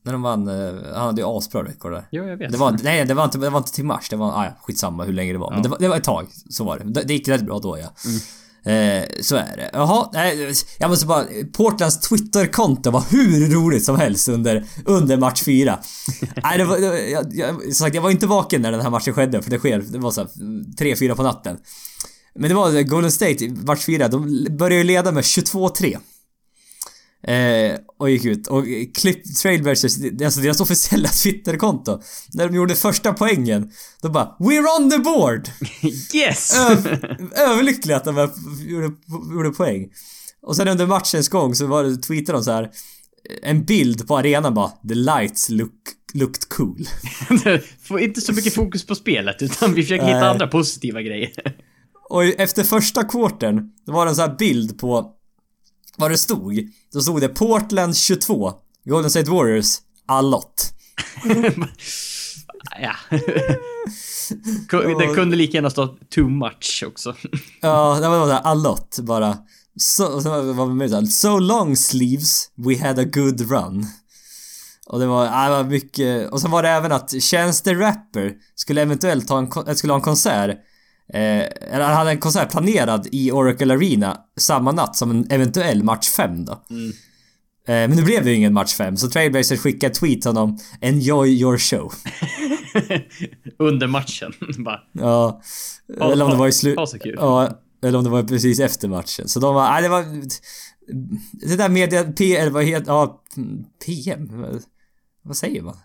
[0.03, 0.47] När de vann...
[0.47, 2.07] Eh, han hade ju asbra rekord där.
[2.11, 2.51] Jo, jag vet.
[2.51, 4.09] Det var, nej, det var inte, det var inte till mars.
[4.09, 4.27] Det var...
[4.27, 5.47] Ah, skitsamma hur länge det var.
[5.47, 5.53] Ja.
[5.53, 6.27] Men det var, det var ett tag.
[6.49, 6.83] Så var det.
[6.83, 7.93] Det, det gick rätt bra då, ja.
[8.05, 8.19] Mm.
[8.65, 9.69] Eh, så är det.
[9.73, 11.25] Jaha, nej, jag måste bara...
[11.53, 15.79] Portlands Twitterkonto var hur roligt som helst under, under match 4.
[16.43, 16.77] nej, det var...
[16.77, 19.51] Det var jag, jag, sagt, jag var inte vaken när den här matchen skedde, för
[19.51, 19.79] det sker...
[19.79, 21.57] Det var så 3-4 på natten.
[22.35, 25.97] Men det var Golden State, match 4, de började ju leda med 22-3.
[27.27, 28.47] Eh, och gick ut.
[28.47, 32.01] Och Clip Trailblazers, alltså deras officiella Twitterkonto.
[32.33, 35.49] När de gjorde första poängen, då bara “We're on the board!”
[36.13, 36.53] Yes!
[37.35, 38.91] överlyckliga att de gjorde,
[39.33, 39.89] gjorde poäng.
[40.41, 42.71] Och sen under matchens gång så var det, tweetade de så här
[43.41, 45.71] en bild på arenan bara “The lights look,
[46.13, 46.87] looked cool”.
[47.99, 51.31] Inte så mycket fokus på spelet utan vi försöker hitta andra positiva grejer.
[52.09, 55.14] Och efter första quartern, då var det en sån här bild på
[55.97, 56.69] vad det stod.
[56.93, 58.53] Då stod det Portland 22,
[58.85, 60.73] Golden State Warriors, allot.
[62.81, 62.95] ja.
[64.99, 67.15] det kunde lika gärna stå too much också.
[67.61, 69.37] ja, det var såhär allot bara.
[69.99, 73.87] Var det med såhär, So long sleeves, we had a good run.
[74.87, 78.33] Och det var, det var mycket, och så var det även att Chance the Rapper
[78.55, 80.57] skulle eventuellt ha en, skulle ha en konsert
[81.13, 85.83] Eh, eller han hade en konsert planerad i Oracle Arena samma natt som en eventuell
[85.83, 86.63] match 5 då.
[86.69, 86.89] Mm.
[87.67, 90.29] Eh, men nu blev det ju ingen match 5 så Trailblazers skickade ett tweet till
[90.29, 91.93] honom “Enjoy your show”.
[93.59, 94.33] Under matchen.
[94.65, 95.41] Bara, Ja.
[95.99, 96.77] Ha- eller om det var i slut...
[96.79, 97.15] ha så kul.
[97.17, 99.27] Ja, eller om det var precis efter matchen.
[99.27, 99.69] Så de var...
[99.71, 100.05] Nej, det var...
[101.47, 102.03] Det där media...
[102.03, 102.35] P...
[102.35, 102.91] Eller vad heter...
[102.91, 103.23] Ja,
[103.85, 104.29] PM?
[105.23, 105.77] Vad säger man?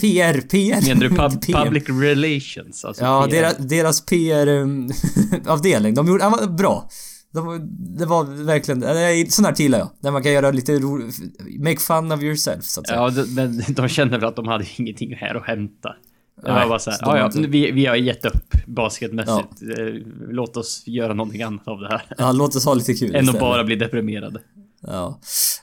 [0.00, 0.88] PR, PR.
[0.88, 1.64] menar du pub, PM.
[1.64, 2.84] public relations?
[2.84, 3.30] Alltså Ja, PR.
[3.36, 5.94] deras, deras PR-avdelning.
[5.94, 6.24] De gjorde...
[6.28, 6.88] Var bra.
[7.32, 8.82] De, det var verkligen...
[8.82, 9.90] eller, Sån här gillar jag.
[10.00, 11.00] Där man kan göra lite ro,
[11.58, 12.98] Make fun of yourself, så att säga.
[13.16, 15.94] Ja, men de kände väl att de hade ingenting här att hämta.
[16.44, 19.62] Det var bara så de ja, ja, inte- vi, vi har gett upp basketmässigt.
[19.78, 19.84] Eh,
[20.30, 22.02] Låt oss göra någonting annat av det här.
[22.18, 23.40] Ja, låt oss ha lite kul Än att istället.
[23.40, 24.40] bara bli deprimerade.
[24.82, 25.20] Ja.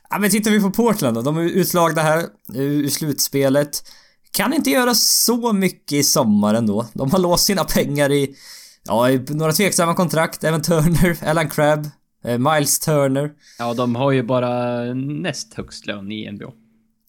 [0.09, 0.19] ja.
[0.19, 1.21] men tittar vi på Portland då.
[1.21, 3.83] De är utslagna här ur slutspelet.
[4.31, 6.87] Kan inte göra så mycket i sommar ändå.
[6.93, 8.35] De har låst sina pengar i,
[8.83, 10.43] ja, i några tveksamma kontrakt.
[10.43, 11.89] Även Turner, Alan Crabb,
[12.23, 13.31] eh, Miles Turner.
[13.59, 16.51] Ja, de har ju bara näst högst lön i NBA.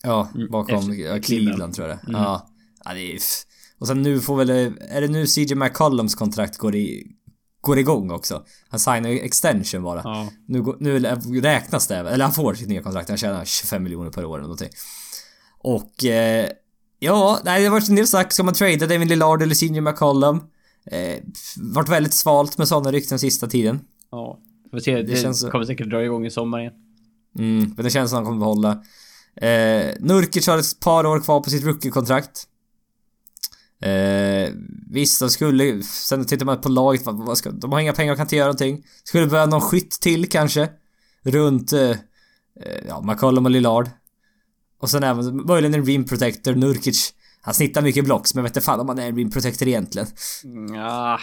[0.02, 1.24] Ja, bakom efter ja, Cleveland.
[1.24, 2.48] Cleveland tror jag det Ja.
[2.84, 3.18] ja, det är
[3.78, 4.50] Och sen nu får väl,
[4.90, 7.06] är det nu CJ McCollums kontrakt går i,
[7.60, 8.42] går igång också?
[8.68, 10.00] Han signar ju extension bara.
[10.04, 10.28] Ja.
[10.46, 10.98] Nu, går- nu
[11.40, 14.42] räknas det, eller han får sitt nya kontrakt, han tjänar 25 miljoner per år eller
[14.42, 14.70] någonting.
[15.58, 16.48] Och, eh,
[16.98, 19.80] ja, nej det har varit en del snack, ska man trada David Lillard eller Senior
[19.82, 20.40] McCollum?
[20.90, 21.18] Eh,
[21.56, 23.80] varit väldigt svalt med sådana rykten sista tiden.
[24.10, 24.38] Ja.
[24.70, 26.72] Får se, det, känns så- kommer säkert dra igång i sommar igen.
[27.38, 28.70] Mm, men det känns som han kommer behålla.
[29.36, 32.44] Eh, Nurkic har ett par år kvar på sitt rookie-kontrakt.
[33.80, 34.52] Eh,
[34.90, 35.82] visst, de skulle...
[35.82, 38.36] Sen tittar man på laget, vad, vad ska, de har inga pengar och kan inte
[38.36, 38.84] göra någonting.
[39.04, 40.68] Skulle behöva någon skytt till kanske.
[41.22, 41.72] Runt...
[41.72, 41.96] Eh, eh,
[42.88, 43.88] ja, McCollum och Lillard.
[44.80, 47.14] Och sen även möjligen en rim protector, Nurkic.
[47.40, 49.68] Han snittar mycket blocks, men jag vet inte fan om han är en rim protector
[49.68, 50.08] egentligen.
[50.74, 51.18] Ja,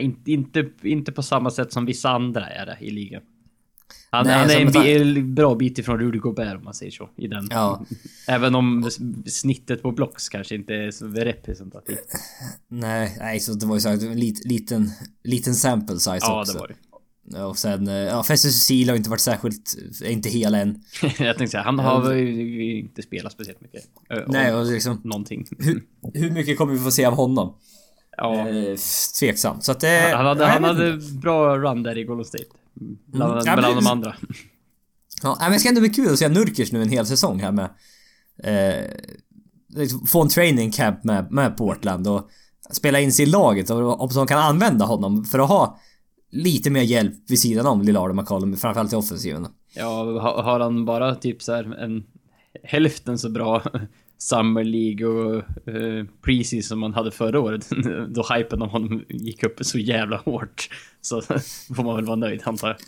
[0.00, 3.22] inte, inte, inte på samma sätt som vissa andra är det i ligan.
[4.10, 7.08] Han, Nej, han är en bi- bra bit ifrån Rudy Gobert om man säger så.
[7.16, 7.48] I den.
[7.50, 7.84] Ja.
[8.28, 8.90] Även om
[9.26, 12.12] snittet på blocks kanske inte är så representativt.
[12.68, 14.90] Nej, nej, så det var ju här, en lit, liten,
[15.24, 16.52] liten sample size Ja, också.
[16.52, 16.74] det var det.
[17.32, 19.74] Ja, Och sen, eh, ja, Festus Cecil har inte varit särskilt,
[20.04, 20.82] är inte hel än.
[21.02, 23.82] Jag tänkte säga, han har ju inte spelat speciellt mycket.
[24.26, 25.46] Nej, och liksom, Någonting.
[25.58, 25.82] hur,
[26.14, 27.54] hur mycket kommer vi få se av honom?
[28.16, 28.48] Ja.
[28.48, 28.76] Eh,
[29.20, 29.64] tveksamt.
[29.64, 30.12] Så att det...
[30.14, 32.44] Han hade, ja, han hade bra run där i Golden State.
[32.74, 33.44] Bland, Mm.
[33.46, 34.14] Ja, bland men- de andra.
[35.22, 37.52] Ja, men det ska ändå bli kul att se Nurkic nu en hel säsong här
[37.52, 37.70] med...
[38.44, 38.84] Eh,
[39.76, 42.30] liksom få en training camp med, med Portland och
[42.70, 45.78] spela in sig i laget och om de kan använda honom för att ha
[46.30, 49.46] lite mer hjälp vid sidan om Lillard och McCollum, framförallt i offensiven.
[49.76, 52.02] Ja, ha- har han bara typ så här en
[52.64, 53.62] hälften så bra
[54.20, 57.68] Summer League och uh, Preseason som man hade förra året.
[58.08, 60.68] Då hypen om honom gick upp så jävla hårt.
[61.00, 61.22] Så
[61.76, 62.78] får man väl vara nöjd antar jag.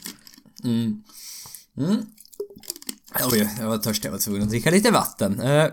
[0.70, 1.02] Mm.
[1.76, 1.96] Mm.
[3.32, 4.08] Oj, jag var törstig.
[4.08, 5.40] Jag var tvungen att dricka lite vatten.
[5.40, 5.66] Eh,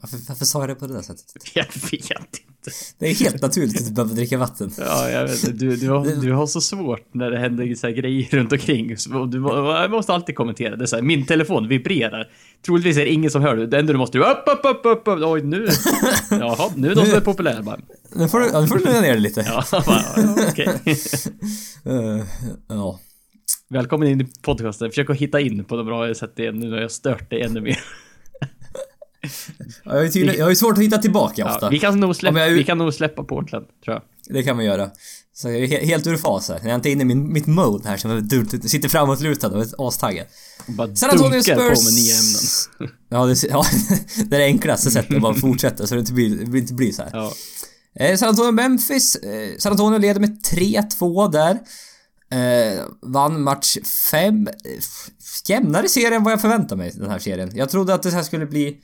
[0.00, 1.26] varför, varför sa jag det på det där sättet?
[1.54, 2.70] Jag vet inte.
[2.98, 4.70] Det är helt naturligt att du behöver dricka vatten.
[4.78, 5.58] Ja, jag vet.
[5.58, 8.96] Du, du, har, du har så svårt när det händer så grejer runt omkring.
[9.28, 9.40] Du
[9.88, 10.76] måste alltid kommentera.
[10.76, 12.28] Det så här, min telefon vibrerar.
[12.66, 13.66] Troligtvis är det ingen som hör det.
[13.66, 15.18] Det enda du måste upp, upp, upp, upp, upp.
[15.22, 15.68] Oj, nu.
[16.30, 17.78] Jaha, nu är de som är populära bara.
[18.14, 19.44] Nu får du, ja, nu får du lugna ner dig lite.
[19.46, 19.64] Ja,
[20.50, 20.68] okej.
[21.84, 22.24] Eh,
[22.68, 23.00] ja.
[23.68, 24.90] Välkommen in i podcasten.
[24.90, 27.60] Försök att hitta in på det bra sätt igen nu när jag stört dig ännu
[27.60, 27.78] mer.
[29.84, 31.66] Jag har ju tydligen, jag har ju svårt att hitta tillbaka ofta.
[31.66, 34.02] Ja, vi, kan nog släppa, jag- vi kan nog släppa Portland, tror jag.
[34.36, 34.90] Det kan man göra.
[35.34, 36.58] Så jag är he- helt ur fas här.
[36.62, 39.88] Jag är inte inne i min, mitt mode här som är sitter framåtlutad och är
[39.88, 40.26] astaggad.
[40.94, 41.84] San Antonio dunkar på Spurs...
[41.84, 42.90] med nya ämnen.
[43.08, 43.64] Ja, det, ja,
[44.26, 47.02] det är det enklaste sättet att bara fortsätta så det inte blir, inte blir så
[47.02, 47.10] här.
[47.12, 47.32] Ja.
[48.00, 49.16] Eh, San Antonio Memphis.
[49.16, 51.58] Eh, San Antonio leder med 3-2 där.
[52.30, 53.76] Eh, vann match
[54.10, 54.46] 5.
[54.48, 54.52] Eh,
[55.46, 57.50] jämnare serie än vad jag förväntade mig den här serien.
[57.54, 58.76] Jag trodde att det här skulle bli...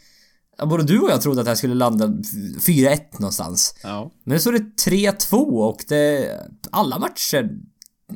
[0.58, 3.74] ja, Både du och jag trodde att det här skulle landa 4-1 någonstans.
[3.82, 4.10] ja.
[4.24, 5.34] Men nu står det 3-2
[5.68, 6.30] och det...
[6.70, 7.50] Alla matcher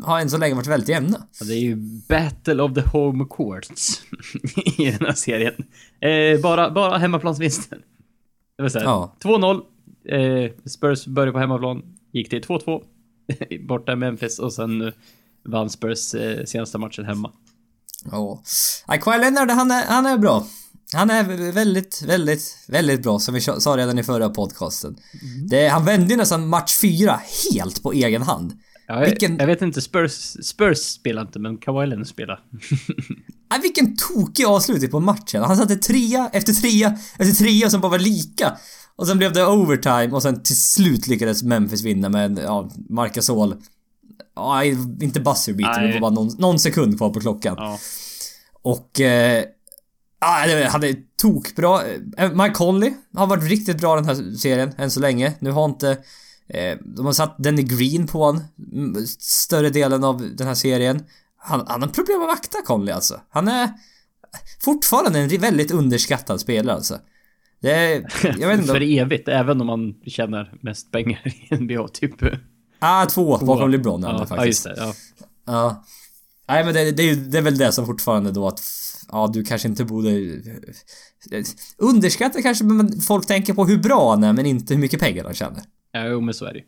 [0.02, 1.16] har än så länge varit väldigt jämna.
[1.40, 1.76] Och det är ju
[2.08, 4.00] Battle of the Home Courts
[4.78, 5.54] i den här serien.
[6.00, 7.78] Eh, bara, bara hemmaplansvinster.
[8.56, 9.16] Det vill säga Ja.
[9.22, 9.60] 2-0.
[10.08, 11.82] Eh, Spurs började på hemmaplan.
[12.12, 12.82] Gick till 2-2.
[13.68, 14.92] Borta i Memphis och sen
[15.48, 17.32] vann Spurs eh, senaste matchen hemma.
[18.10, 18.42] Ja.
[19.00, 20.46] Kawhi Leonard, han är, han är bra.
[20.92, 24.96] Han är väldigt, väldigt, väldigt bra som vi sa redan i förra podcasten.
[25.48, 27.20] Det, han vände ju nästan match 4
[27.52, 28.52] helt på egen hand.
[28.88, 32.40] Ja, jag, Vilken- jag vet inte, Spurs, Spurs spelar inte, men Kawhi Leonard spelar.
[33.50, 35.42] Nej, vilken tokig avslutning på matchen.
[35.42, 38.56] Han satte trea efter trea efter trea som bara var lika.
[38.96, 43.12] Och sen blev det overtime och sen till slut lyckades Memphis vinna med, ja, Marc
[43.12, 43.54] Gasol
[44.34, 47.54] Ja, inte buzzer-beaten, det var bara någon, någon, sekund kvar på klockan.
[47.58, 47.78] Ja.
[48.62, 49.00] Och...
[49.00, 49.44] Eh,
[50.20, 51.82] Ja, han är tokbra.
[52.16, 55.34] Eh, Mike Conley har varit riktigt bra den här serien än så länge.
[55.38, 55.90] Nu har inte...
[56.48, 58.42] Eh, de har satt Denny Green på honom
[59.18, 61.04] större delen av den här serien.
[61.36, 63.20] Han, han har problem att vakta Conley alltså.
[63.30, 63.70] Han är
[64.60, 66.98] fortfarande en väldigt underskattad spelare alltså.
[67.60, 68.06] Det är,
[68.38, 68.72] jag vet inte.
[68.72, 72.14] För evigt, även om man tjänar mest pengar i NBA typ.
[72.78, 73.46] Ah, två, två.
[73.46, 74.36] bakom LeBron ja, faktiskt.
[74.38, 74.74] Ja, just det.
[74.76, 74.94] Ja.
[75.46, 75.84] ja.
[76.48, 78.60] Nej men det, det, är, det är väl det som fortfarande då att
[79.12, 80.10] ja, du kanske inte borde
[81.78, 85.24] underskatta kanske men folk tänker på hur bra han är men inte hur mycket pengar
[85.24, 85.62] han tjänar.
[85.92, 86.62] Ja, jo men så är det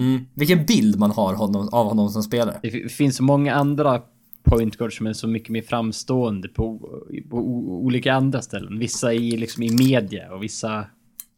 [0.00, 0.24] mm.
[0.34, 2.60] Vilken bild man har honom, av honom som spelare.
[2.62, 4.02] Det finns många andra
[4.44, 6.78] point guards som är så mycket mer framstående på,
[7.30, 7.36] på
[7.84, 8.78] olika andra ställen.
[8.78, 10.86] Vissa i liksom i media och vissa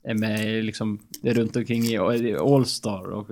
[0.04, 1.98] är med liksom runt omkring i
[2.36, 3.26] All-Star och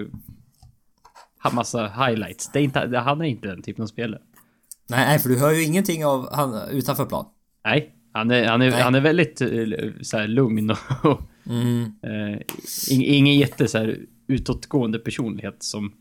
[1.52, 2.50] massa highlights.
[2.52, 4.20] Det är inte, han är inte den typen av spelare.
[4.88, 7.26] Nej, för du hör ju ingenting av han utanför plan.
[7.64, 9.48] Nej, han är, han är, han är väldigt eh,
[10.02, 10.70] så här, lugn
[11.02, 11.82] och mm.
[11.82, 12.40] eh,
[12.90, 15.92] ingen jätte så här, utåtgående personlighet som...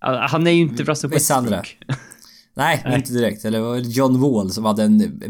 [0.00, 1.78] Han är ju inte Russell Westbrook.
[2.54, 3.44] Nej, Nej, inte direkt.
[3.44, 5.20] Eller var John Wall som hade en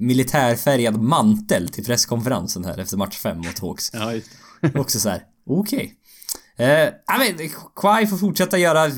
[0.00, 3.90] militärfärgad mantel till presskonferensen här efter match 5 mot Hawks.
[3.92, 4.78] Ja, just det.
[4.78, 5.22] Också så här.
[5.46, 5.76] okej.
[5.76, 5.90] Okay.
[6.56, 6.88] Eh,
[7.18, 8.90] men, Kawhi får fortsätta göra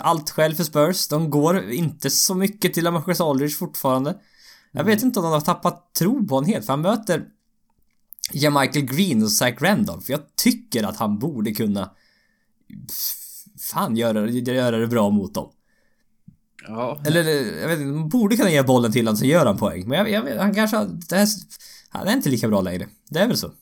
[0.00, 1.08] allt själv för Spurs.
[1.08, 4.16] De går inte så mycket till Lamarcus Aldridge fortfarande.
[4.72, 5.06] Jag vet mm.
[5.06, 7.24] inte om de har tappat tro på honom helt, för han möter
[8.32, 10.10] Michael Green och Zach Randolph.
[10.10, 11.90] Jag tycker att han borde kunna
[13.58, 15.52] fan göra, göra det bra mot dem.
[16.68, 17.02] Ja.
[17.06, 17.24] Eller,
[17.60, 19.88] jag vet inte, borde kunna ge bollen till honom så gör han poäng.
[19.88, 20.76] Men jag, jag vet, han kanske,
[21.08, 21.28] det här,
[21.88, 22.88] han är inte lika bra längre.
[23.08, 23.52] Det är väl så.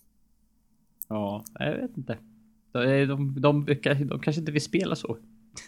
[1.08, 2.18] Ja, jag vet inte.
[2.72, 3.64] De, de, de,
[4.08, 5.18] de kanske inte vill spela så.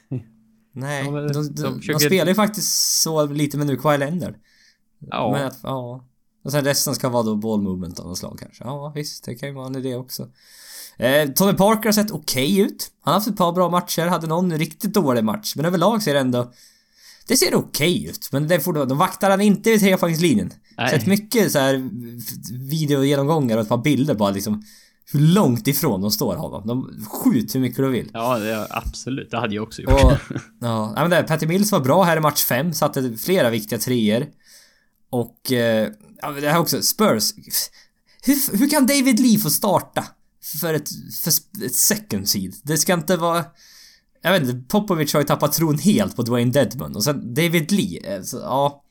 [0.72, 1.92] Nej, de, de, de, försöker...
[1.92, 4.34] de spelar ju faktiskt så lite med nu Leonard.
[4.98, 5.32] Ja.
[5.32, 6.04] Men att, ja.
[6.44, 8.64] Och sen resten ska vara då ball movement av något slag kanske.
[8.64, 10.28] Ja, visst, det kan ju vara en idé också.
[10.96, 12.90] Eh, Tony Parker har sett okej okay ut.
[13.00, 15.56] Han har haft ett par bra matcher, hade någon riktigt dålig match.
[15.56, 16.52] Men överlag ser det ändå...
[17.26, 18.94] Det ser okej okay ut, men det fortfarande...
[18.94, 20.52] De vaktar han inte vid trepoängslinjen.
[20.90, 21.90] Sett mycket så här
[22.68, 24.62] videogenomgånga och ett par bilder bara liksom
[25.12, 26.66] hur långt ifrån de står honom.
[26.66, 28.10] De skjuter hur mycket de vill.
[28.12, 29.30] Ja, det, absolut.
[29.30, 29.92] Det hade jag också gjort.
[29.92, 30.12] Och,
[30.60, 32.72] ja, men det, Patty Mills var bra här i match 5.
[32.72, 34.26] Satte flera viktiga treor.
[35.10, 35.52] Och...
[35.52, 35.88] Eh,
[36.22, 36.82] ja, det här också.
[36.82, 37.32] Spurs.
[38.22, 40.04] Hur, hur kan David Lee få starta?
[40.60, 40.88] För ett,
[41.24, 41.30] för
[41.64, 42.54] ett second seed?
[42.62, 43.44] Det ska inte vara...
[44.22, 47.72] Jag vet inte, Popovic har ju tappat tron helt på Dwayne Dedmon och sen David
[47.72, 48.84] Lee, alltså, ja...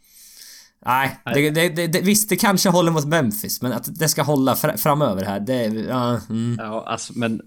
[0.86, 4.56] Nej, det, det, det, visst det kanske håller mot Memphis men att det ska hålla
[4.56, 5.68] fr framöver här det...
[5.68, 6.58] Uh, mm.
[6.60, 7.42] Ja, alltså men...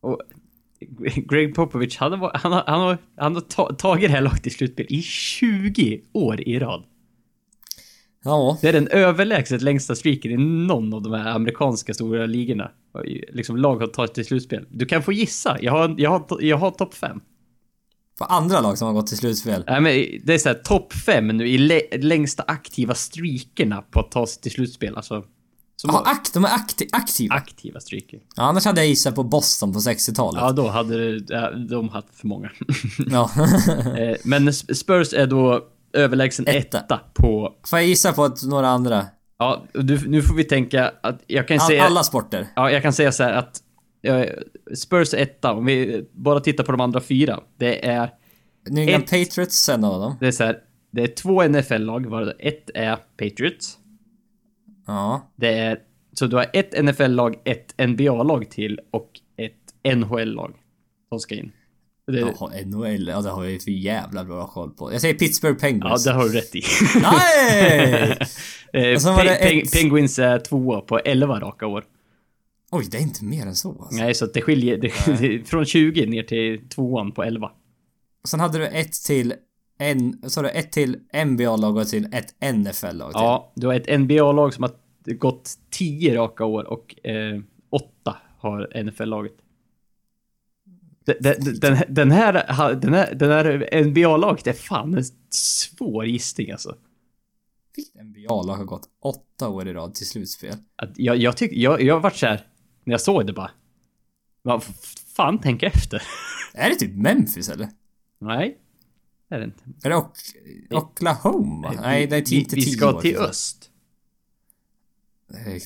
[0.00, 0.20] Och,
[1.28, 4.50] Greg Popovich, han har, han har, han har, han har tagit det här laget i
[4.50, 6.84] slutspel i 20 år i rad.
[8.24, 8.58] Ja.
[8.60, 12.70] Det är den överlägset längsta streaken i någon av de här amerikanska stora ligorna.
[13.28, 14.66] Liksom lag har tagit till slutspel.
[14.70, 15.58] Du kan få gissa.
[15.60, 17.20] Jag har, jag har, jag har topp 5.
[18.18, 19.64] För andra lag som har gått till slutspel?
[19.66, 21.58] Nej men det är såhär topp fem nu i
[21.98, 24.96] längsta aktiva streakerna på att ta sig till slutspel.
[24.96, 25.24] Alltså.
[25.82, 27.34] Ja, akt, de är akti aktiva?
[27.34, 28.20] Aktiva streaker.
[28.36, 30.42] Ja, annars hade jag gissat på Boston på 60-talet.
[30.42, 31.20] Ja, då hade
[31.68, 32.50] de haft för många.
[33.10, 33.30] ja.
[33.98, 36.78] Eh, men Spurs är då överlägsen etta.
[36.78, 37.54] etta på...
[37.66, 39.06] Får jag gissa på att några andra?
[39.38, 41.84] Ja, du, nu får vi tänka att jag kan All, säga...
[41.84, 42.46] Alla sporter?
[42.56, 43.62] Ja, jag kan säga så att
[44.76, 47.40] Spurs etta, om vi bara tittar på de andra fyra.
[47.56, 48.10] Det är...
[48.70, 50.16] New England ett, Patriots en av dem.
[50.20, 50.58] Det är så här,
[50.90, 53.78] Det är två NFL-lag, varav ett är Patriots.
[54.86, 55.32] Ja.
[55.36, 55.78] Det är...
[56.12, 60.54] Så du har ett NFL-lag, ett NBA-lag till och ett NHL-lag.
[61.08, 61.52] Som ska in.
[62.06, 62.18] Det...
[62.20, 64.92] Jaha, NHL, ja det har jag för jävla bra koll på.
[64.92, 66.06] Jag säger Pittsburgh Penguins.
[66.06, 66.62] Ja, det har du rätt i.
[67.02, 68.18] Nej!
[68.92, 69.72] eh, Pe ett...
[69.72, 71.84] Penguins är tvåa på 11 raka år.
[72.70, 74.02] Oj, det är inte mer än så alltså.
[74.02, 77.50] Nej, så att det skiljer det, från 20 ner till tvåan på 11.
[78.28, 79.34] Sen hade du ett till
[79.78, 83.20] en, så du ett till NBA-lag och till ett NFL-lag till.
[83.20, 84.72] Ja, du har ett NBA-lag som har
[85.14, 89.34] gått 10 raka år och eh, 8 har NFL-laget.
[91.04, 91.16] Den,
[91.60, 96.76] den, den, här, den här, den här NBA-laget är fan en svår gissning alltså.
[97.76, 100.54] Vilket NBA-lag har gått 8 år i rad till slutspel?
[100.96, 102.46] Jag, jag tycker, jag, jag har varit så här
[102.88, 103.50] när jag såg det bara.
[104.42, 104.64] Vad
[105.16, 106.02] fan, tänk efter.
[106.54, 107.68] Är det typ Memphis eller?
[108.18, 108.58] Nej.
[109.30, 109.64] Är det inte.
[109.82, 111.68] Är det Oklahoma?
[111.68, 113.70] Nej, Nej det är inte Vi, vi ska till öst.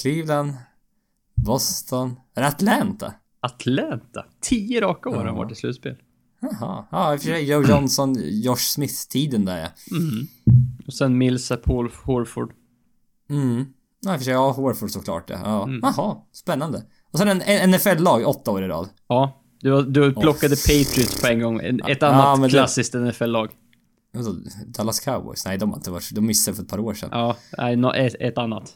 [0.01, 0.53] Cleveland.
[1.35, 2.17] Boston.
[2.35, 3.15] Är det Atlanta?
[3.41, 4.27] Atlanta?
[4.41, 5.97] Tio raka år har varit i slutspel.
[6.41, 6.87] Jaha.
[6.91, 9.97] Ja, i och för sig Joe Johnson, Josh Smith-tiden där ja.
[9.99, 10.27] Mm.
[10.87, 12.53] Och sen Milsa, Paul Horford.
[13.31, 13.65] Mm.
[14.01, 15.41] Ja, i och för sig, ja, Horford såklart ja.
[15.45, 15.65] ja.
[15.65, 15.81] Mm.
[15.83, 16.83] Jaha, spännande.
[17.13, 18.89] Och sen en, NFL-lag åtta år i rad.
[19.09, 19.39] Ja.
[19.61, 20.59] Du, du plockade oh.
[20.59, 21.61] Patriots på en gång.
[21.89, 22.99] Ett annat ja, klassiskt det...
[22.99, 23.51] NFL-lag.
[24.67, 25.45] Dallas Cowboys?
[25.45, 26.15] Nej, de har inte varit...
[26.15, 27.09] De missade för ett par år sedan.
[27.13, 28.75] Ja, nej, no, ett, ett annat.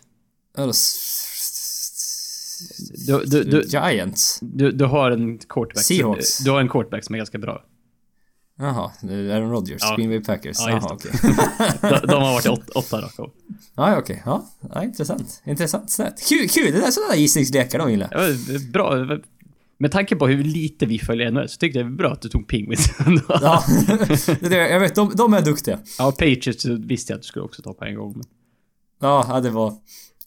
[3.06, 4.38] Du, du, du, Giants?
[4.42, 5.84] Du, du har en quarterback.
[5.84, 6.38] Seahawks?
[6.38, 7.64] Du har en quarterback som är ganska bra.
[8.58, 9.96] Jaha, Aaron Rodgers, ja.
[9.96, 10.56] Green Bay Packers.
[10.60, 11.10] Ja, Jaha, okej.
[11.14, 11.30] Okay.
[12.00, 13.30] de, de, har varit åt, åtta raka år.
[13.74, 14.00] Ja, okej.
[14.00, 14.16] Okay.
[14.24, 15.42] Ja, ja, intressant.
[15.44, 16.28] Intressant snett.
[16.28, 16.72] Kul, kul!
[16.72, 18.08] Det där är sådana där gissningslekar de gillar.
[18.12, 19.18] Ja, bra.
[19.78, 22.22] Med tanke på hur lite vi följer NHL så tyckte jag det var bra att
[22.22, 22.90] du tog Penguins.
[23.28, 23.62] ja,
[24.40, 24.94] det, jag vet.
[24.94, 25.78] De, de är duktiga.
[25.98, 28.12] Ja, Patriots visste jag att du skulle också ta på en gång.
[28.12, 28.24] Men...
[29.00, 29.74] Ja, det var...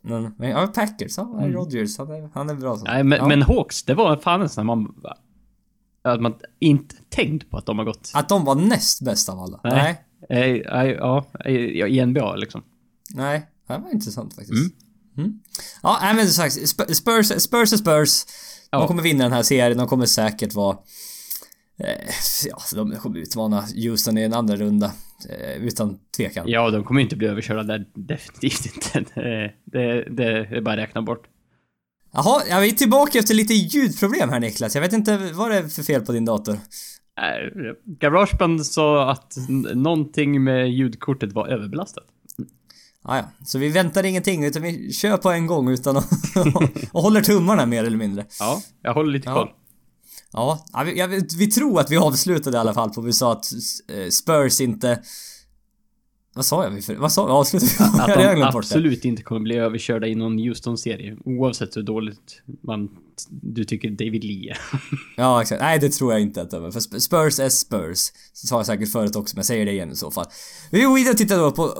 [0.01, 1.23] Men, ja, Packers, ja.
[1.41, 2.83] Rodgers, han är, han är bra så.
[2.83, 3.27] Nej, men, ja.
[3.27, 4.95] men Hawks, det var fan en sån man...
[6.13, 8.11] Att man inte tänkt på att de har gått...
[8.13, 9.59] Att de var näst bäst av alla?
[9.63, 10.03] Nej.
[10.29, 10.65] Nej.
[10.71, 10.89] Nej.
[10.99, 11.25] Ja,
[11.87, 12.63] i NBA liksom.
[13.13, 14.51] Nej, det var intressant faktiskt.
[14.51, 14.71] Mm.
[15.17, 15.39] Mm.
[15.83, 18.25] Ja, men som sagt, Spurs, Spurs är Spurs.
[18.71, 18.87] De ja.
[18.87, 20.77] kommer vinna den här serien, de kommer säkert vara...
[21.79, 22.13] Eh,
[22.45, 24.91] ja, de kommer utmana Houston i en andra runda.
[25.29, 26.47] Eh, utan tvekan.
[26.47, 27.85] Ja, de kommer inte bli överkörda där.
[27.95, 29.13] Definitivt inte.
[29.15, 31.27] Det, det, det är bara att räkna bort.
[32.11, 34.75] Jaha, ja, vi är tillbaka efter lite ljudproblem här Niklas.
[34.75, 36.53] Jag vet inte vad det är för fel på din dator.
[36.53, 39.37] Äh, Garageband sa att
[39.75, 42.03] någonting med ljudkortet var överbelastat.
[43.03, 46.11] Ah, ja, så vi väntar ingenting utan vi kör på en gång utan att...
[46.91, 48.25] och håller tummarna mer eller mindre.
[48.39, 49.49] Ja, jag håller lite koll.
[50.31, 53.31] Ja, ja vi, vi, vi, tror att vi avslutade i alla fall på vi sa
[53.31, 53.45] att
[53.87, 54.99] eh, Spurs inte
[56.39, 56.83] vad sa jag?
[56.83, 57.31] För, vad sa jag?
[57.31, 58.25] Avslutade vi?
[58.25, 61.17] Att de absolut inte kommer bli överkörda i någon Houston-serie.
[61.25, 62.89] Oavsett hur dåligt man,
[63.29, 64.57] du tycker David Lee är.
[65.17, 65.61] ja, exakt.
[65.61, 66.71] Nej, det tror jag inte att de är.
[66.71, 68.11] För Spurs är Spurs.
[68.33, 70.25] Så sa jag säkert förut också, men jag säger det igen i så fall.
[70.71, 71.73] Vi går vidare och tittar då på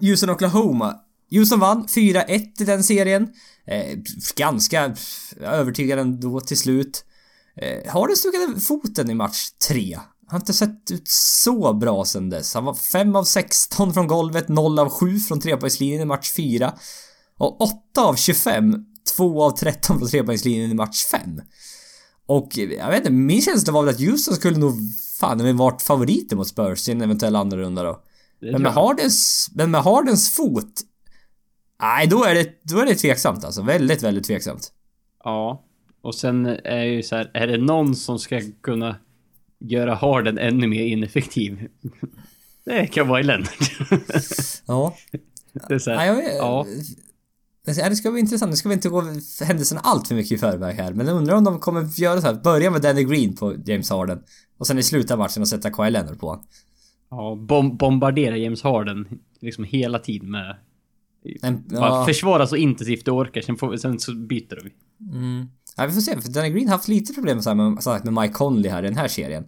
[0.00, 0.94] Houston Oklahoma.
[1.30, 3.28] Houston vann 4-1 i den serien.
[3.66, 3.98] Eh,
[4.36, 4.94] ganska
[5.40, 7.04] övertygande ändå till slut.
[7.56, 9.98] Eh, har du stuckit foten i match 3?
[10.26, 12.54] Han har inte sett ut så bra sen dess.
[12.54, 16.74] Han var 5 av 16 från golvet, 0 av 7 från trepoängslinjen i match 4.
[17.38, 18.84] Och 8 av 25,
[19.16, 21.40] 2 av 13 från trepoängslinjen i match 5.
[22.26, 24.74] Och jag vet inte, min känsla var väl att Houston skulle nog
[25.20, 28.00] fan ha varit favoriter mot Spurs i en eventuell andra runda då.
[28.40, 30.84] Men med Hardens, men med Hardens fot
[31.82, 33.62] Nej, då är det, då är det tveksamt alltså.
[33.62, 34.72] Väldigt, väldigt tveksamt.
[35.24, 35.64] Ja.
[36.02, 38.96] Och sen är ju så här, är det någon som ska kunna
[39.58, 41.68] göra Harden ännu mer ineffektiv.
[42.64, 43.48] Det kan vara i Leonard.
[44.66, 44.96] ja.
[45.68, 46.22] Det är så här, ja.
[46.22, 46.66] ja.
[47.64, 48.50] Det ska bli intressant.
[48.50, 49.02] Nu ska vi inte gå
[49.44, 50.92] händelserna allt för mycket i förväg här.
[50.92, 52.34] Men jag undrar om de kommer göra så här.
[52.34, 54.22] Börja med Danny Green på James Harden.
[54.58, 56.40] Och sen i slutet av matchen och sätta Kawhi Leonard på
[57.10, 60.56] Ja, bom bombardera James Harden liksom hela tiden med...
[61.42, 62.04] En, ja.
[62.06, 64.72] Försvara så intensivt du orkar, sen, får, sen så byter vi.
[65.12, 65.48] Mm.
[65.76, 67.98] Ja, vi får se, för Danny Green har haft lite problem så här med, så
[68.04, 69.44] med Mike Conley här i den här serien.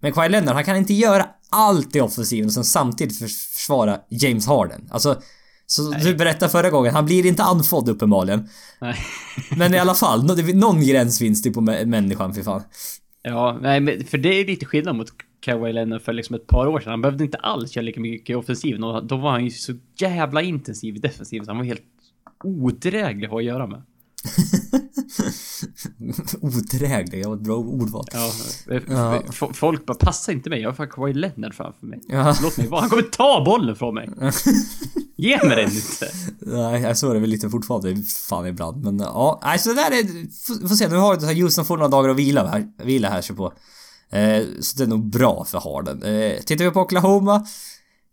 [0.00, 4.46] Men Kawhi Leonard, han kan inte göra allt i offensiven och sen samtidigt försvara James
[4.46, 4.88] Harden.
[4.90, 5.22] Alltså,
[5.66, 6.00] så nej.
[6.04, 8.48] du berättade förra gången, han blir inte andfådd uppenbarligen.
[8.80, 8.96] Nej.
[9.56, 12.62] men i alla fall, någon gräns finns det på människan, för fan.
[13.22, 15.08] Ja, nej men för det är lite skillnad mot
[15.40, 16.90] Kawhi Leonard för liksom ett par år sedan.
[16.90, 19.74] Han behövde inte alls köra lika mycket i offensiven och då var han ju så
[19.98, 21.82] jävla intensiv i defensiven så han var helt
[22.44, 23.82] odräglig att ha att göra med.
[26.40, 28.04] Odräglig, det var ett bra ordval.
[28.12, 28.32] Ja,
[28.88, 29.22] ja.
[29.52, 32.00] Folk bara passar inte mig, jag har fan Kawhi Leonard framför mig.
[32.08, 32.36] Ja.
[32.42, 34.10] Låt mig vara, han kommer ta bollen från mig.
[35.16, 36.10] Ge mig den inte.
[36.40, 38.84] Nej, jag såg det väl lite fortfarande, fan ibland.
[38.84, 40.04] Men ja, alltså det där är...
[40.46, 43.36] Får, får se, nu har Houston får några dagar att vila här, vila här sig
[43.36, 43.52] på.
[44.10, 46.02] Eh, så det är nog bra för Harden.
[46.02, 47.46] Eh, tittar vi på Oklahoma.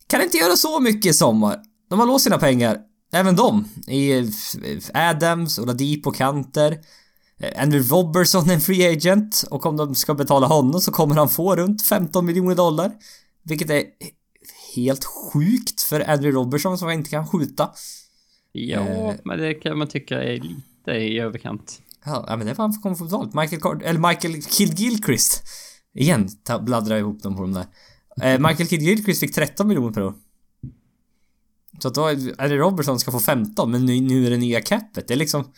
[0.08, 1.60] Kan inte göra så mycket i sommar.
[1.90, 2.80] De har låst sina pengar.
[3.14, 3.66] Även de.
[3.88, 4.32] I
[4.94, 6.80] Adams, Oladipo, Kanter.
[7.40, 11.16] Eh, Andrew Robertson är en free agent och om de ska betala honom så kommer
[11.16, 12.92] han få runt 15 miljoner dollar.
[13.44, 13.84] Vilket är
[14.76, 17.70] helt sjukt för Andrew Robertson som inte kan skjuta.
[18.52, 21.82] Ja, eh, men det kan man tycka är lite i överkant.
[22.06, 23.34] Ja, men det är vad han kommer få betalt.
[23.34, 25.44] Michael Card eller Michael Kidd Gilchrist.
[25.94, 26.30] Igen,
[26.62, 27.66] bladdrar ihop dem på de där.
[28.22, 30.14] Eh, Michael Kidd Gilchrist fick 13 miljoner per år.
[31.80, 34.62] Så att då är det Robertson ska få 15 men nu, nu är det nya
[34.62, 35.08] capet.
[35.08, 35.52] Det är liksom...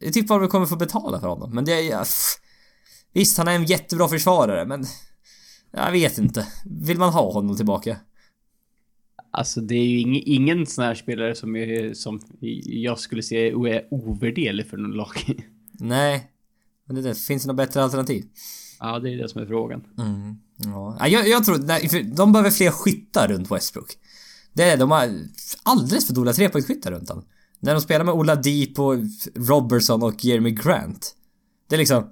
[0.00, 1.54] Det är typ vad vi kommer få betala för honom.
[1.54, 1.90] Men det är...
[1.90, 2.04] Ja,
[3.12, 4.84] visst, han är en jättebra försvarare men...
[5.70, 6.46] Jag vet inte.
[6.64, 7.96] Vill man ha honom tillbaka?
[9.30, 12.20] Alltså det är ju ing, ingen sån här spelare som, är, som
[12.64, 13.54] jag skulle se är
[13.90, 15.16] ovärderlig för någon lag.
[15.72, 16.30] Nej.
[16.86, 18.24] Men det, det finns det något bättre alternativ?
[18.80, 19.84] Ja, det är det som är frågan.
[19.98, 20.36] Mm.
[20.56, 21.08] Ja.
[21.08, 21.58] Jag, jag tror...
[21.58, 23.96] Nej, de behöver fler skyttar runt Westbrook.
[24.56, 25.10] Det är, de har
[25.62, 27.24] alldeles för dåliga trepoängsskyttar runt honom.
[27.60, 28.94] När de spelar med Ola Deep och
[29.34, 31.14] Robertson och Jeremy Grant.
[31.68, 32.10] Det är liksom...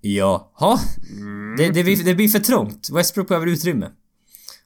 [0.00, 0.78] Jaha.
[1.10, 1.56] Mm.
[1.56, 2.90] Det, det, blir, det blir för trångt.
[2.92, 3.90] Westbrook behöver utrymme.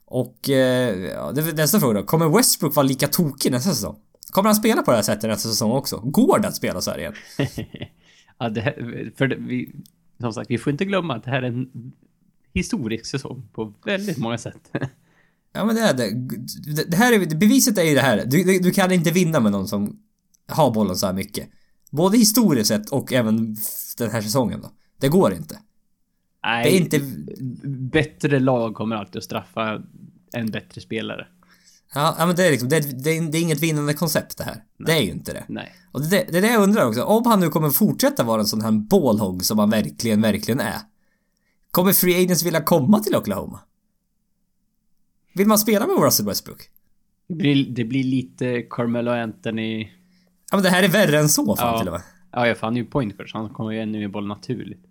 [0.05, 0.51] Och...
[0.51, 2.07] Eh, ja, det är nästa fråga då.
[2.07, 3.97] Kommer Westbrook vara lika tokig nästa säsong?
[4.31, 5.97] Kommer han spela på det här sättet nästa säsong också?
[5.97, 7.15] Går det att spela så här igen?
[8.39, 9.75] ja, det här, för det, vi,
[10.21, 11.93] som sagt, vi får inte glömma att det här är en
[12.53, 14.71] historisk säsong på väldigt många sätt.
[15.55, 16.85] ja, men det är det.
[16.85, 18.25] Det här är, beviset är ju det här.
[18.27, 19.99] Du, du, du kan inte vinna med någon som
[20.49, 21.49] har bollen så här mycket.
[21.91, 23.57] Både historiskt sett och även
[23.99, 24.71] den här säsongen då.
[25.01, 25.59] Det går inte.
[26.45, 27.01] Nej, det är inte...
[27.69, 29.83] bättre lag kommer alltid att straffa
[30.33, 31.27] en bättre spelare.
[31.95, 34.55] Ja, men det är liksom, det det det är inget vinnande koncept det här.
[34.55, 34.87] Nej.
[34.87, 35.45] Det är ju inte det.
[35.49, 35.73] Nej.
[35.93, 37.03] Och det, det är det jag undrar också.
[37.03, 40.79] Om han nu kommer fortsätta vara en sån här ballhog som han verkligen, verkligen är.
[41.71, 43.61] Kommer Free Agents vilja komma till Oklahoma?
[45.35, 46.69] Vill man spela med Russell Westbrook?
[47.29, 49.89] Det blir, det blir lite Carmelo Anthony...
[50.51, 51.79] Ja men det här är värre än så fan ja.
[51.79, 52.03] till och med.
[52.33, 54.27] Ja, ja för han är ju point guard, så han kommer ju ännu mer boll
[54.27, 54.85] naturligt.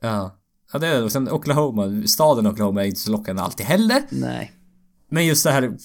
[0.00, 0.38] Ja.
[0.72, 1.10] Ja det är det.
[1.10, 4.02] Sen Oklahoma, staden Oklahoma är inte så lockande alltid heller.
[4.10, 4.52] Nej.
[5.10, 5.76] Men just det här,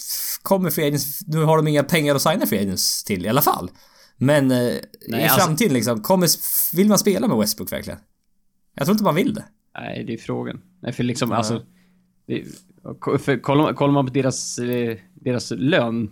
[0.41, 3.41] kommer Free Agents, nu har de inga pengar att signa Free Agents till i alla
[3.41, 3.71] fall.
[4.17, 6.29] Men eh, Nej, i alltså, framtiden liksom, kommer,
[6.75, 7.99] vill man spela med Westbrook verkligen?
[8.75, 9.45] Jag tror inte man vill det.
[9.79, 10.61] Nej, det är frågan.
[10.81, 11.37] Nej, för liksom ja.
[11.37, 11.65] alltså...
[12.27, 12.43] Det,
[13.19, 16.09] för kollar, kollar man på deras, eh, deras lön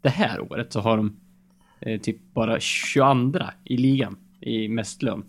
[0.00, 1.16] det här året så har de
[1.80, 5.24] eh, typ bara 22 i ligan i mest lön.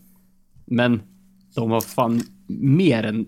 [0.66, 1.02] Men
[1.56, 3.26] de har fan mer än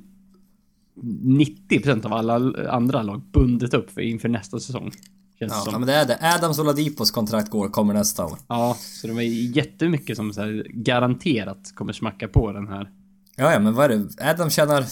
[0.96, 2.36] 90% av alla
[2.70, 4.92] andra lag bundit upp för inför nästa säsong.
[5.40, 5.74] Känns ja, som.
[5.74, 6.18] men det är det.
[6.22, 8.38] Adams och Ladipos kontrakt går, kommer nästa år.
[8.48, 9.22] Ja, så de är
[9.58, 12.90] jättemycket som så här garanterat kommer smacka på den här.
[13.36, 14.30] Ja, ja, men vad är det?
[14.32, 14.86] Adam tjänar...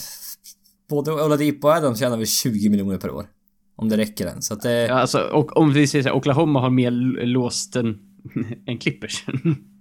[0.90, 3.28] Både Oladipo och Adam tjänar väl 20 miljoner per år.
[3.76, 4.72] Om det räcker än, så att det...
[4.72, 6.92] Ja, alltså, och om vi säger så här, Oklahoma har mer
[7.26, 7.98] låst än,
[8.68, 9.26] än Clippers.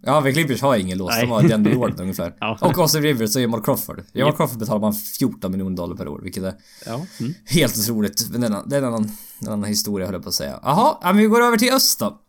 [0.06, 1.20] Ja, men Clippers har ingen lås.
[1.20, 2.34] De har Denver Jordan ungefär.
[2.40, 2.58] ja.
[2.60, 4.02] Och Austin Rivers och Jamal Crawford.
[4.12, 4.36] Jamal yep.
[4.36, 6.54] Crawford betalar man 14 miljoner dollar per år, vilket är
[6.86, 7.06] ja.
[7.20, 7.34] mm.
[7.44, 8.28] helt otroligt.
[8.30, 10.60] Men det är en annan, en annan historia, höll jag på att säga.
[10.62, 12.20] Jaha, ja, men vi går över till öst då.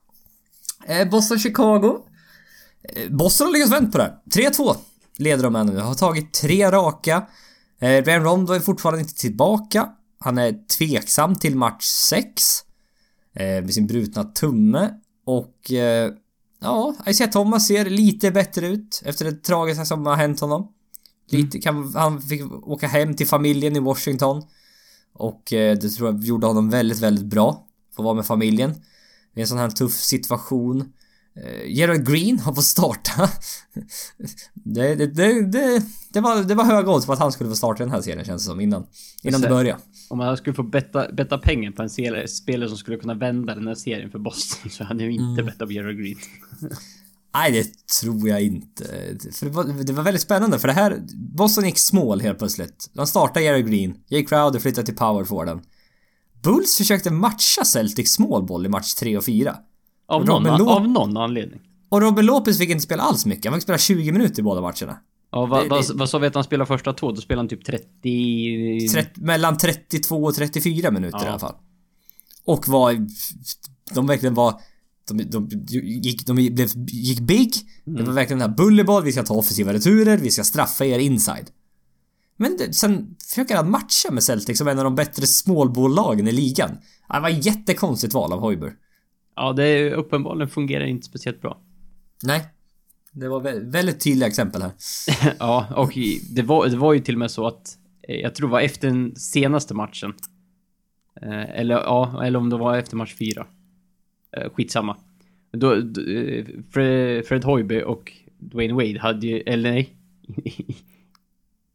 [0.88, 1.98] Eh, Boston, Chicago.
[2.84, 4.50] Eh, Boston har lyckats vända på det här.
[4.50, 4.76] 3-2
[5.18, 5.80] leder de här nu.
[5.80, 7.26] Har tagit tre raka.
[7.80, 9.90] Eh, Ben Rondo är fortfarande inte tillbaka.
[10.20, 12.44] Han är tveksam till match 6.
[13.36, 14.90] Eh, med sin brutna tumme.
[15.26, 16.12] Och eh,
[16.66, 20.72] Ja, Isaiah Thomas ser lite bättre ut efter det tragiska som har hänt honom.
[21.30, 24.44] Lite, kan, han fick åka hem till familjen i Washington.
[25.14, 27.68] Och eh, det tror jag gjorde honom väldigt, väldigt bra.
[27.96, 28.72] Få vara med familjen.
[29.36, 30.94] I en sån här tuff situation.
[31.44, 33.12] Eh, Gerard Green har fått starta.
[34.54, 35.08] det, det,
[35.42, 35.82] det,
[36.14, 38.26] det, var, det var höga odds på att han skulle få starta den här serien
[38.26, 38.86] känns det som innan.
[39.24, 39.80] Innan det började.
[40.10, 41.90] Om man skulle få betta, betta pengar på en
[42.28, 45.46] spelare som skulle kunna vända den här serien för Boston så hade jag inte mm.
[45.46, 46.18] bettat på Gerard Green.
[47.34, 48.84] Nej, det tror jag inte.
[49.32, 51.00] För det var, det var väldigt spännande för det här...
[51.16, 52.90] Boston gick small helt plötsligt.
[52.94, 53.96] De startade Gerard Green.
[54.08, 55.62] Jake Crowder flyttade till power forwarden.
[56.44, 59.56] Bulls försökte matcha Celtics smålboll i match 3 och 4.
[60.08, 61.62] Av, någon, av någon anledning.
[61.90, 63.46] Och Robin Lopez fick inte spela alls mycket.
[63.46, 64.98] Han fick spela 20 minuter i båda matcherna.
[65.32, 67.12] Ja, vad, vad, vad sa vi att han spelade första två?
[67.12, 68.88] Då spelade han typ 30...
[68.94, 71.26] 30 mellan 32 och 34 minuter ja.
[71.26, 71.56] i alla fall.
[72.46, 73.08] Och var...
[73.94, 74.62] De verkligen var...
[75.08, 75.50] De, de,
[75.84, 77.54] gick, de blev, gick big.
[77.88, 78.00] Mm.
[78.00, 81.00] Det var verkligen den här bullerball, vi ska ta offensiva returer, vi ska straffa er
[81.00, 81.50] inside.
[82.38, 86.32] Men det, sen försöker han matcha med Celtic som en av de bättre smålbollagen i
[86.32, 86.78] ligan.
[87.14, 88.74] Det var ett jättekonstigt val av Hoiber.
[89.36, 91.58] Ja, det är uppenbarligen fungerar inte speciellt bra.
[92.24, 92.46] Nej.
[93.12, 94.72] Det var väldigt tydliga exempel här.
[95.40, 95.92] ja, och
[96.36, 97.78] det var, det var ju till och med så att
[98.08, 100.14] eh, jag tror det var efter den senaste matchen.
[101.22, 103.48] Eh, eller ja, eller om det var efter match fyra.
[104.38, 104.98] Eh, skitsamma.
[105.52, 106.02] Då, då
[106.72, 109.94] Fred, Fred Hoiberg och Dwayne Wade hade ju, eller nej.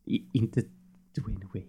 [0.32, 0.62] inte
[1.16, 1.66] Dwayne Wade.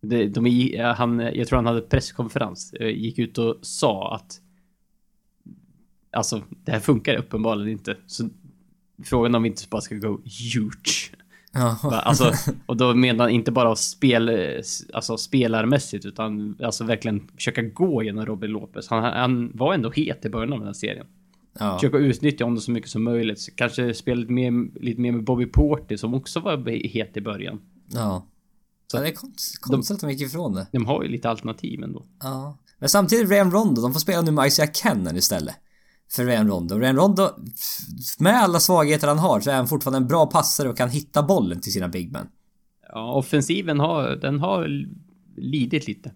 [0.00, 2.74] De, de, han, jag tror han hade presskonferens.
[2.80, 4.40] Gick ut och sa att
[6.12, 7.96] Alltså, det här funkar uppenbarligen inte.
[8.06, 8.28] Så
[9.04, 10.20] frågan om vi inte bara ska gå
[10.54, 11.12] huge.
[11.52, 11.78] Ja.
[12.04, 12.32] Alltså,
[12.66, 14.30] och då menar han inte bara spel,
[14.92, 18.88] alltså spelarmässigt utan alltså verkligen försöka gå genom Robin Lopez.
[18.88, 21.06] Han, han var ändå het i början av den här serien.
[21.58, 21.78] Ja.
[21.78, 23.56] Försöka utnyttja honom så mycket som möjligt.
[23.56, 27.60] Kanske spela lite mer, lite mer med Bobby Porty som också var het i början.
[27.88, 28.26] Ja.
[28.86, 30.66] Så det är konstigt, konstigt att de gick ifrån det.
[30.72, 32.04] De har ju lite alternativ ändå.
[32.20, 32.58] Ja.
[32.78, 35.56] Men samtidigt, Ryan Rondo, de får spela nu med Isaiah Kennan istället
[36.12, 36.78] för Ryan Rondo.
[36.78, 37.30] Ryan Rondo,
[38.18, 41.22] med alla svagheter han har, så är han fortfarande en bra passare och kan hitta
[41.22, 42.26] bollen till sina big men.
[42.88, 44.68] Ja, offensiven har, den har
[45.36, 46.12] lidit lite.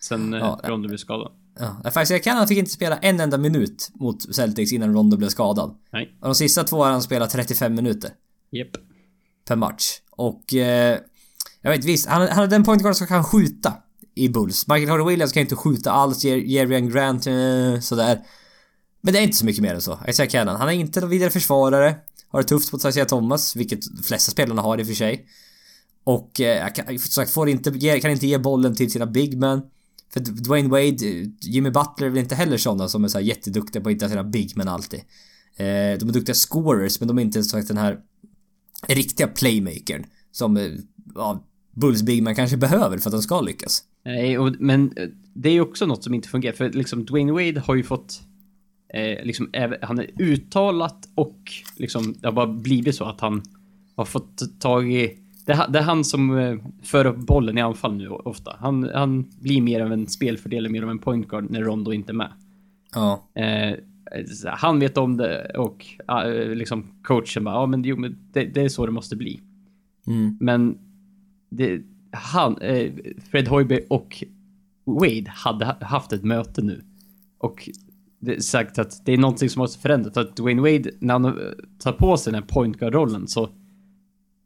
[0.00, 1.32] Sen ja, Rondo blev skadad.
[1.58, 5.76] Ja, faktiskt Cannon fick inte spela en enda minut mot Celtics innan Rondo blev skadad.
[5.92, 6.16] Nej.
[6.20, 8.10] Och de sista två har han spelat 35 minuter.
[8.52, 8.70] Yep.
[9.48, 9.84] Per match.
[10.10, 10.54] Och...
[10.54, 10.98] Eh,
[11.62, 13.72] jag vet visst, han, han hade en point guard som kan skjuta
[14.14, 14.68] i Bulls.
[14.68, 18.20] Michael Carter Williams kan inte skjuta alls, Jerry Grant eh, sådär.
[19.00, 19.98] Men det är inte så mycket mer än så.
[20.08, 20.56] Isaiah Cannon.
[20.56, 21.96] Han är inte någon vidare försvarare.
[22.28, 25.26] Har det tufft mot Isaiah Thomas, vilket de flesta spelarna har i och för sig.
[26.04, 29.62] Och eh, kan, sagt, får inte, kan inte ge bollen till sina big men.
[30.12, 33.82] För Dwayne Wade, eh, Jimmy Butler är väl inte heller sådana som är så jätteduktiga
[33.82, 35.00] på att hitta sina big men alltid.
[35.56, 37.98] Eh, de är duktiga scorers men de är inte så den här
[38.86, 40.70] riktiga playmakern som eh,
[41.14, 41.44] ja,
[41.76, 43.84] Bulls big man kanske behöver för att de ska lyckas.
[44.04, 47.32] Nej, och, men eh, det är ju också något som inte fungerar för liksom Dwayne
[47.32, 48.20] Wade har ju fått
[48.94, 49.50] eh, liksom,
[49.82, 51.38] han är uttalat och
[51.76, 53.42] liksom det har bara blivit så att han
[53.96, 55.16] har fått tag i
[55.46, 58.56] det, är han som eh, för upp bollen i anfall nu ofta.
[58.58, 62.12] Han, han blir mer av en spelfördelare, mer av en point guard när Rondo inte
[62.12, 62.32] är med.
[62.94, 63.28] Ja.
[63.34, 63.74] Eh,
[64.46, 68.62] han vet om det och uh, liksom coachen bara, ja men, jo, men det, det,
[68.62, 69.40] är så det måste bli.
[70.06, 70.36] Mm.
[70.40, 70.78] Men
[71.50, 71.82] det,
[72.12, 72.92] han, eh,
[73.30, 74.24] Fred Hoiberg och
[74.84, 76.84] Wade hade haft ett möte nu.
[77.38, 77.89] Och det,
[78.38, 80.16] sagt att det är någonting som måste förändras.
[80.16, 81.38] Att Dwayne Wade, när han
[81.78, 83.48] tar på sig den här point guard-rollen så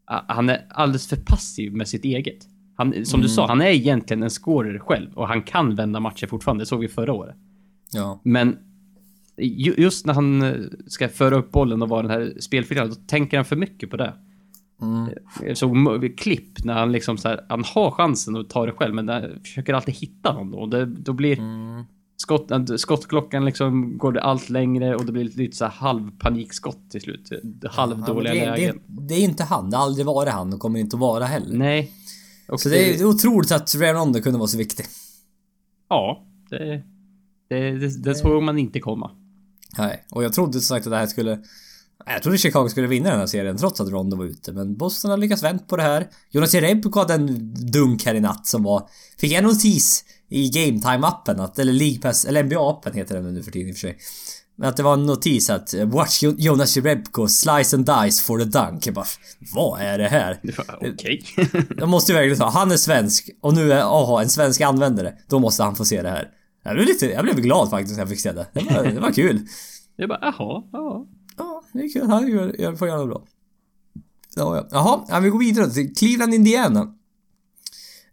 [0.06, 2.38] han är alldeles för passiv med sitt eget.
[2.76, 3.22] Han, som mm.
[3.22, 6.62] du sa, han är egentligen en scorer själv och han kan vända matcher fortfarande.
[6.62, 7.36] Det såg vi förra året.
[7.92, 8.20] Ja.
[8.24, 8.56] Men
[9.76, 10.54] just när han eh,
[10.86, 13.96] ska föra upp bollen och vara den här spelfilaren, då tänker han för mycket på
[13.96, 14.14] det.
[14.82, 15.10] Mm.
[15.42, 18.94] Jag såg klipp när han liksom så här, han har chansen att ta det själv,
[18.94, 20.66] men han försöker alltid hitta någon då.
[20.66, 21.84] Det, då blir mm.
[22.24, 27.30] Skott, skottklockan liksom går det allt längre och det blir lite så halvpanikskott till slut.
[27.70, 28.80] Halvdåliga ja, det, lägen.
[28.86, 29.70] Det, det, är inte han.
[29.70, 31.56] Det har aldrig varit han och kommer inte att vara heller.
[31.56, 31.92] Nej.
[32.48, 34.86] Och så det, det, är otroligt att Ray kunde vara så viktig.
[35.88, 36.82] Ja, det,
[37.48, 39.10] det, det, det såg man inte komma.
[39.78, 41.38] Nej, och jag trodde som sagt att det här skulle...
[42.06, 45.10] Jag trodde Chicago skulle vinna den här serien trots att Rondo var ute, men Boston
[45.10, 46.08] har lyckats vänt på det här.
[46.30, 48.88] Jonas Jerebko hade en dunk här i natt som var...
[49.18, 53.42] Fick en notis i Game Time-appen att, eller League Pass, eller NBA-appen heter den nu
[53.42, 53.98] för tiden i och för sig.
[54.56, 58.44] Men att det var en notis att Watch Jonas Jerebko slice and dice for the
[58.44, 58.86] dunk.
[58.86, 59.06] Jag bara,
[59.54, 60.40] vad är det här?
[60.80, 61.22] Okej.
[61.36, 61.62] Okay.
[61.76, 65.14] jag måste ju verkligen säga, han är svensk och nu är, aha, en svensk användare.
[65.28, 66.28] Då måste han få se det här.
[66.64, 68.46] Jag blev lite, jag blev glad faktiskt när jag fick se det.
[68.52, 69.40] Det var, det var kul.
[69.96, 71.06] Jag bara, jaha, ja.
[71.36, 72.06] Ja, det är kul.
[72.10, 73.24] Han gör, gör, får göra det bra.
[74.36, 74.68] Ja, ja.
[74.70, 76.94] Jaha, ja, vi går vidare till Cleveland, Indiana.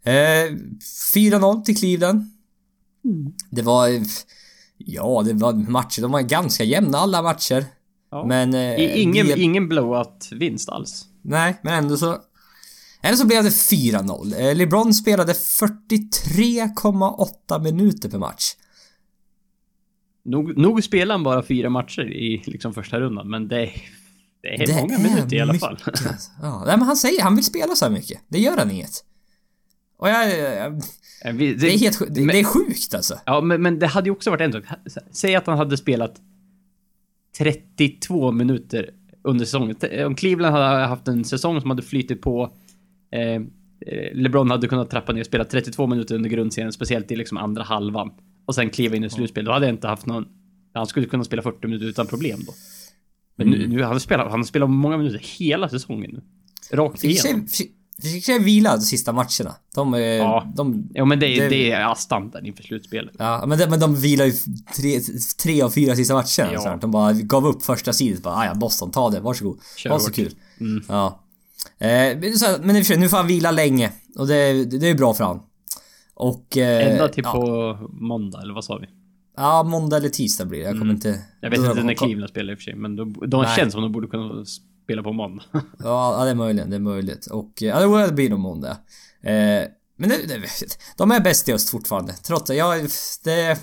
[0.04, 0.52] Eh,
[1.14, 2.30] 4-0 till Cleveland.
[3.04, 3.32] Mm.
[3.50, 3.88] Det var...
[4.76, 6.02] Ja, det var matcher.
[6.02, 7.64] De var ganska jämna alla matcher.
[8.10, 8.26] Ja.
[8.26, 8.54] Men...
[8.54, 9.42] Eh, ingen, vi...
[9.42, 11.06] ingen blowout-vinst alls.
[11.22, 12.18] Nej, men ändå så...
[13.02, 14.40] Ändå så blev det 4-0.
[14.40, 18.44] Eh, LeBron spelade 43,8 minuter per match.
[20.24, 23.72] Nog, nog spelar han bara fyra matcher i liksom första rundan, men det är,
[24.42, 25.78] det är det många är minuter i alla fall.
[25.86, 26.30] Alltså.
[26.42, 28.20] Ja, nej, men han säger han vill spela så här mycket.
[28.28, 29.04] Det gör han inget.
[30.02, 30.38] Och jag...
[30.38, 30.82] jag
[31.38, 33.18] det, det, är helt det, men, det är sjukt alltså.
[33.26, 34.64] Ja, men, men det hade ju också varit en sak.
[35.10, 36.20] Säg att han hade spelat
[37.38, 38.90] 32 minuter
[39.24, 39.76] under säsongen.
[40.06, 42.52] Om Cleveland hade haft en säsong som hade flyttit på
[43.12, 43.42] eh,
[44.12, 47.62] LeBron hade kunnat trappa ner och spela 32 minuter under grundserien, speciellt i liksom andra
[47.62, 48.10] halvan
[48.46, 50.24] och sen kliva in i slutspel, då hade jag inte haft någon...
[50.74, 52.52] Han skulle kunna spela 40 minuter utan problem då.
[53.36, 53.58] Men mm.
[53.58, 56.22] nu, nu han spelar han spelar många minuter hela säsongen nu.
[56.76, 57.46] Rakt igenom.
[58.02, 59.54] Fick se vila de sista matcherna.
[59.74, 59.94] De...
[60.00, 63.14] Ja, de, ja men det, det, det är standard inför slutspelet.
[63.18, 64.32] Ja, men, det, men de vilar ju
[64.76, 65.00] tre,
[65.42, 66.52] tre av fyra sista matcherna.
[66.52, 66.78] Ja.
[66.80, 68.22] De bara gav upp första sidan.
[68.22, 69.20] Bara, ja, Boston, ta det.
[69.20, 69.58] Varsågod.
[69.76, 70.34] Kör ha så kul.
[70.60, 70.84] Mm.
[70.88, 71.20] Ja.
[71.78, 73.92] Eh, men och för sig, nu får han vila länge.
[74.16, 75.40] Och det, det är bra för han.
[76.14, 76.56] Och...
[76.56, 77.32] Eh, Ända till ja.
[77.32, 78.86] på måndag, eller vad sa vi?
[79.36, 80.64] Ja, måndag eller tisdag blir det.
[80.64, 80.94] Jag kommer mm.
[80.94, 81.20] inte...
[81.40, 83.82] Jag vet inte när Cleveland spelar i och för sig, men de, de känns som
[83.82, 84.44] de borde kunna
[84.84, 85.44] spela på måndag.
[85.78, 86.70] ja, det är möjligt.
[86.70, 87.26] Det är möjligt.
[87.26, 87.52] Och...
[87.60, 88.76] Ja, det blir nog måndag.
[89.22, 89.64] Eh,
[89.96, 90.48] men det, det,
[90.96, 92.12] de är bäst i öst fortfarande.
[92.12, 92.88] Trots att jag...
[93.24, 93.58] Det...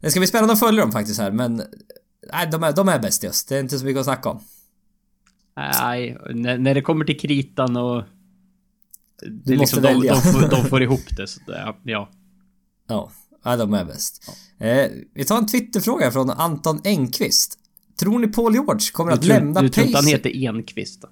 [0.00, 1.62] Det ska bli spännande att följa dem faktiskt här, men...
[2.32, 3.48] Nej, de är, de är bäst i öst.
[3.48, 4.42] Det är inte så mycket att snacka om.
[5.56, 8.02] Nej, när, när det kommer till kritan och
[9.26, 12.10] det är liksom, de, de, får, de får ihop det, så det, ja.
[12.86, 13.10] Ja,
[13.44, 14.30] ja de är bäst.
[14.58, 14.66] Ja.
[14.66, 17.58] Eh, vi tar en Twitterfråga från Anton Engqvist.
[17.98, 21.02] Tror ni Paul George kommer att tror, lämna Du tror inte han heter Enqvist?
[21.02, 21.08] Då?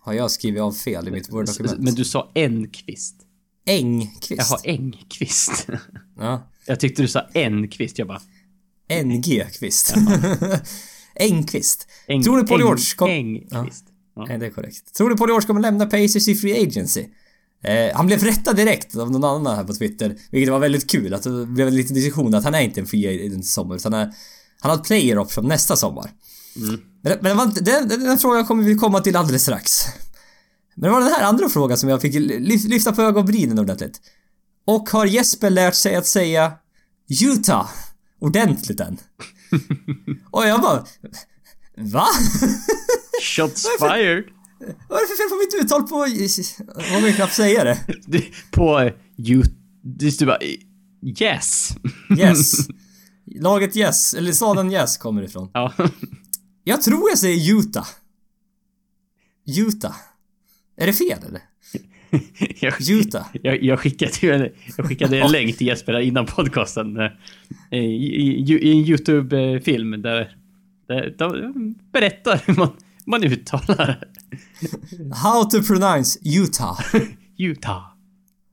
[0.00, 1.78] Har jag skrivit av fel i mitt Word-dokument?
[1.78, 3.16] Men du sa Enqvist.
[3.66, 4.50] Engqvist?
[4.50, 5.68] Jaha, Engqvist.
[6.18, 6.50] Ja.
[6.66, 8.20] Jag tyckte du sa Enqvist, jag bara...
[8.88, 9.94] NG-kvist.
[11.14, 11.88] Engqvist.
[12.06, 13.10] Eng, Tror ni Paul George kom...
[13.10, 13.84] Engqvist.
[14.16, 14.24] Ja.
[14.28, 14.94] Nej, det är korrekt.
[14.94, 17.06] Tror du Paul George kommer lämna Pacers i Free Agency?
[17.62, 21.14] Eh, han blev rättad direkt av någon annan här på Twitter, vilket var väldigt kul.
[21.14, 23.76] Att det blev en liten diskussion att han är inte en free agent i sommar,
[23.76, 24.14] utan han, är,
[24.60, 26.10] han har ett player option nästa sommar.
[26.56, 26.80] Mm.
[27.02, 29.86] Men, men var, den, den, den frågan kommer vi komma till alldeles strax.
[30.74, 32.14] Men det var den här andra frågan som jag fick
[32.68, 34.00] lyfta på ögonbrynen ordentligt.
[34.66, 36.52] Och har Jesper lärt sig att säga
[37.22, 37.70] Utah
[38.20, 38.98] ordentligt än?
[40.30, 40.86] och jag bara...
[41.76, 42.06] Va?
[43.22, 44.24] Shots fired!
[44.58, 46.06] Vad är det för fel på mitt uttal på...
[46.90, 47.78] Jag vågar knappt säga det.
[48.50, 48.90] på...
[49.16, 49.42] You...
[49.82, 50.38] Du bara...
[51.20, 51.76] Yes.
[52.18, 52.68] yes.
[53.40, 55.50] Laget Yes, eller staden Yes kommer ifrån.
[55.52, 55.72] Ja.
[56.64, 57.86] Jag tror jag säger Utah.
[59.58, 59.96] Utah.
[60.76, 61.40] Är det fel eller?
[62.60, 63.26] jag, Utah.
[63.42, 66.96] Jag, jag, skickade, jag skickade en länk till Jesper innan podcasten.
[66.96, 67.10] Eh,
[67.70, 70.36] I, i, i en YouTube-film där,
[70.88, 72.76] där de berättar hur man,
[73.06, 74.08] man uttalar
[75.14, 76.80] How to pronounce Utah.
[77.38, 77.82] Utah.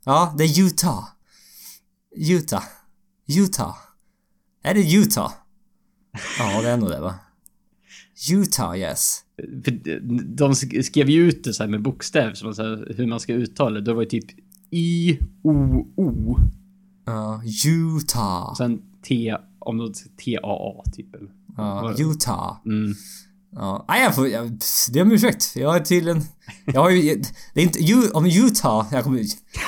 [0.05, 1.03] Ja, det är Utah.
[2.15, 2.63] Utah.
[3.27, 3.75] Utah.
[4.63, 5.31] Är det Utah?
[6.39, 7.15] Ja, det är nog det va?
[8.31, 9.19] Utah, yes.
[10.25, 13.81] De skrev ju ut det så med bokstäver, så här, hur man ska uttala det.
[13.81, 14.25] Då var det typ
[14.69, 16.39] I-O-O.
[17.05, 18.49] Ja, uh, Utah.
[18.49, 21.07] Och sen T, om något T-A-A typ.
[21.57, 22.57] Ja, Utah.
[22.65, 22.93] Mm.
[23.55, 24.27] Ja, nej jag får...
[24.27, 24.59] Jag,
[24.93, 25.55] be om ursäkt.
[25.55, 26.21] Jag är tydligen...
[26.65, 27.21] Jag har ju...
[27.53, 28.11] Det är inte...
[28.13, 28.87] Om Utah...
[28.91, 29.25] Jag kommer...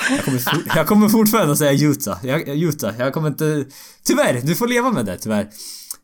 [0.09, 2.25] Jag kommer, for, jag kommer fortfarande säga Utah.
[2.25, 2.99] Jag, Utah.
[2.99, 3.65] Jag kommer inte...
[4.03, 5.49] Tyvärr, du får leva med det tyvärr.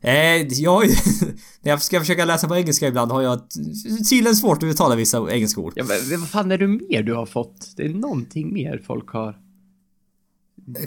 [0.00, 0.90] Eh, jag har ju...
[1.62, 3.40] När jag ska försöka läsa på engelska ibland har jag
[4.10, 5.72] tydligen svårt att uttala vissa engelska ord.
[5.76, 7.72] Ja, men vad fan är det mer du har fått?
[7.76, 9.38] Det är någonting mer folk har...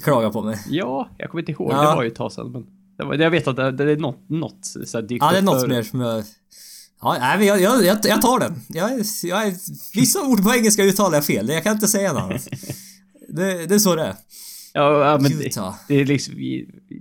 [0.04, 0.60] Klagat på mig?
[0.70, 1.72] Ja, jag kommer inte ihåg.
[1.72, 1.90] Ja.
[1.90, 2.66] Det var ju ett tag sedan men...
[2.98, 5.84] Jag vet att det, det är något, något så här, Ja, det är något mer
[5.84, 6.24] som jag...
[7.02, 8.62] Ja, nej, jag, jag, jag, jag tar den.
[8.68, 8.92] Jag,
[9.24, 9.54] jag,
[9.94, 11.50] vissa ord på engelska uttalar jag fel.
[11.50, 12.48] Jag kan inte säga något annat.
[13.30, 14.16] Det, det är så det är.
[14.74, 15.56] Ja, ja men det,
[15.88, 16.36] det, är liksom...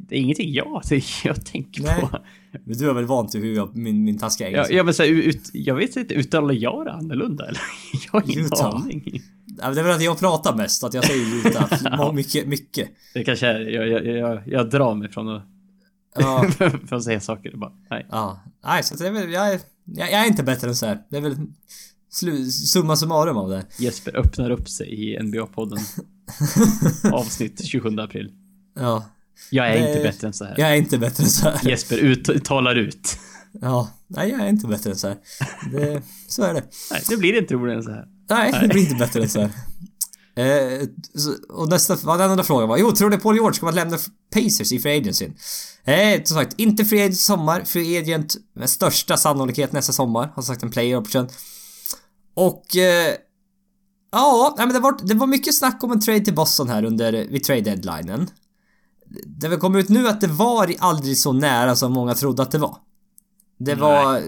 [0.09, 0.83] Det är ingenting jag,
[1.25, 2.01] jag tänker nej.
[2.01, 2.19] på.
[2.65, 4.73] Men du är väl van till hur jag, min, min taskiga engelska?
[4.73, 7.61] Ja, ja men så ut, jag vet inte, uttalar jag det annorlunda eller?
[8.05, 8.75] Jag har ingen Utah.
[8.75, 9.23] aning.
[9.59, 11.69] Ja, det är väl att jag pratar mest, att jag säger Utah.
[11.85, 12.13] ja.
[12.13, 12.89] Mycket, mycket.
[13.15, 15.43] Det kanske är, jag, jag, jag, jag drar mig från att...
[16.15, 16.45] Ja.
[16.89, 18.07] för att säga saker, bara, nej.
[18.11, 18.41] Ja.
[18.65, 21.03] Nej, så det är väl, jag är jag, jag är inte bättre än så här.
[21.11, 21.37] Det är väl
[22.51, 23.65] summa summarum av det.
[23.79, 25.81] Jesper öppnar upp sig i NBA-podden.
[27.13, 28.33] Avsnitt 27 april.
[28.75, 29.05] Ja.
[29.51, 30.55] Jag är det, inte bättre än så här.
[30.59, 31.69] Jag är inte bättre än så här.
[31.69, 33.19] Jesper ut, talar ut.
[33.61, 33.91] Ja.
[34.07, 35.17] Nej, jag är inte bättre än så här.
[35.73, 36.63] Det, så är det.
[36.91, 38.07] Nej, det blir inte roligare än så här.
[38.31, 39.51] Nej, Nej, det blir inte bättre än så här.
[40.37, 40.89] Eh,
[41.49, 42.77] och nästa, vad den andra frågan var?
[42.77, 43.99] Jo, tror du Paul George kommer att lämna
[44.35, 45.31] Pacers i Free Agency?
[45.85, 47.65] Eh, som sagt, inte Free Agent sommar.
[47.65, 50.33] Free Agent med största sannolikhet nästa sommar.
[50.35, 51.29] Har sagt en player option.
[52.35, 52.77] Och...
[52.77, 53.15] Eh,
[54.13, 57.13] ja, men det var, det var mycket snack om en trade till Boston här under,
[57.13, 58.31] vid trade deadlinen.
[59.27, 62.51] Det väl kommer ut nu att det var aldrig så nära som många trodde att
[62.51, 62.77] det var.
[63.59, 64.23] Det var...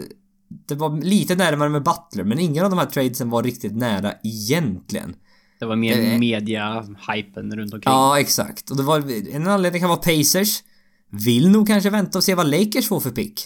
[0.68, 4.12] Det var lite närmare med Butler, men ingen av de här tradesen var riktigt nära
[4.22, 5.16] egentligen.
[5.58, 7.92] Det var mer eh, media-hypen runt omkring.
[7.92, 8.70] Ja, exakt.
[8.70, 9.30] Och det var...
[9.34, 10.62] En anledning kan vara Pacers.
[11.10, 13.40] Vill nog kanske vänta och se vad Lakers får för pick.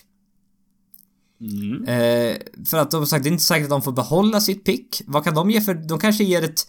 [1.41, 1.85] Mm.
[1.85, 2.37] Eh,
[2.71, 5.03] för att de sagt, det är inte säkert att de får behålla sitt pick.
[5.07, 5.75] Vad kan de ge för...
[5.75, 6.67] De kanske ger ett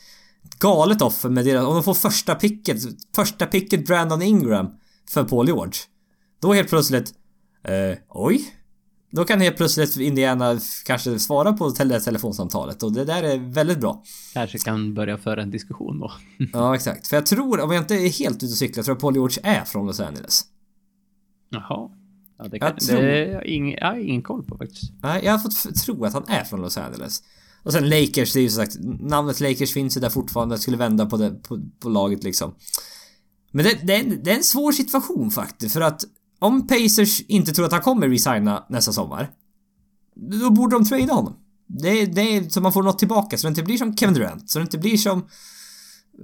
[0.60, 1.66] galet offer med deras...
[1.66, 2.78] Om de får första picket,
[3.16, 4.68] första picket Brandon Ingram
[5.10, 5.74] för Paul George.
[6.42, 7.14] Då helt plötsligt...
[7.64, 8.56] Eh, oj?
[9.12, 13.80] Då kan helt plötsligt Indiana kanske svara på tele telefonsamtalet och det där är väldigt
[13.80, 14.04] bra.
[14.34, 16.12] Kanske kan börja föra en diskussion då.
[16.54, 17.08] ja, exakt.
[17.08, 19.14] För jag tror, om jag inte är helt ute och cyklar, jag tror att Paul
[19.14, 20.42] George är från Los Angeles.
[21.50, 21.90] Jaha.
[22.38, 23.02] Ja, det, kan, jag tror...
[23.02, 24.94] det jag, ing, jag har ingen koll på faktiskt.
[25.04, 27.24] Nej, jag har fått tro att han är från Los Angeles.
[27.64, 30.62] Och sen Lakers, det är ju som sagt, namnet Lakers finns ju där fortfarande, jag
[30.62, 32.56] skulle vända på, det, på, på laget liksom.
[33.52, 36.04] Men det, det, är en, det är en svår situation faktiskt, för att
[36.42, 39.32] om Pacers inte tror att han kommer resigna nästa sommar,
[40.16, 41.34] då borde de trada honom.
[41.68, 44.50] Det, det är så man får något tillbaka, så det inte blir som Kevin Durant,
[44.50, 45.28] så det inte blir som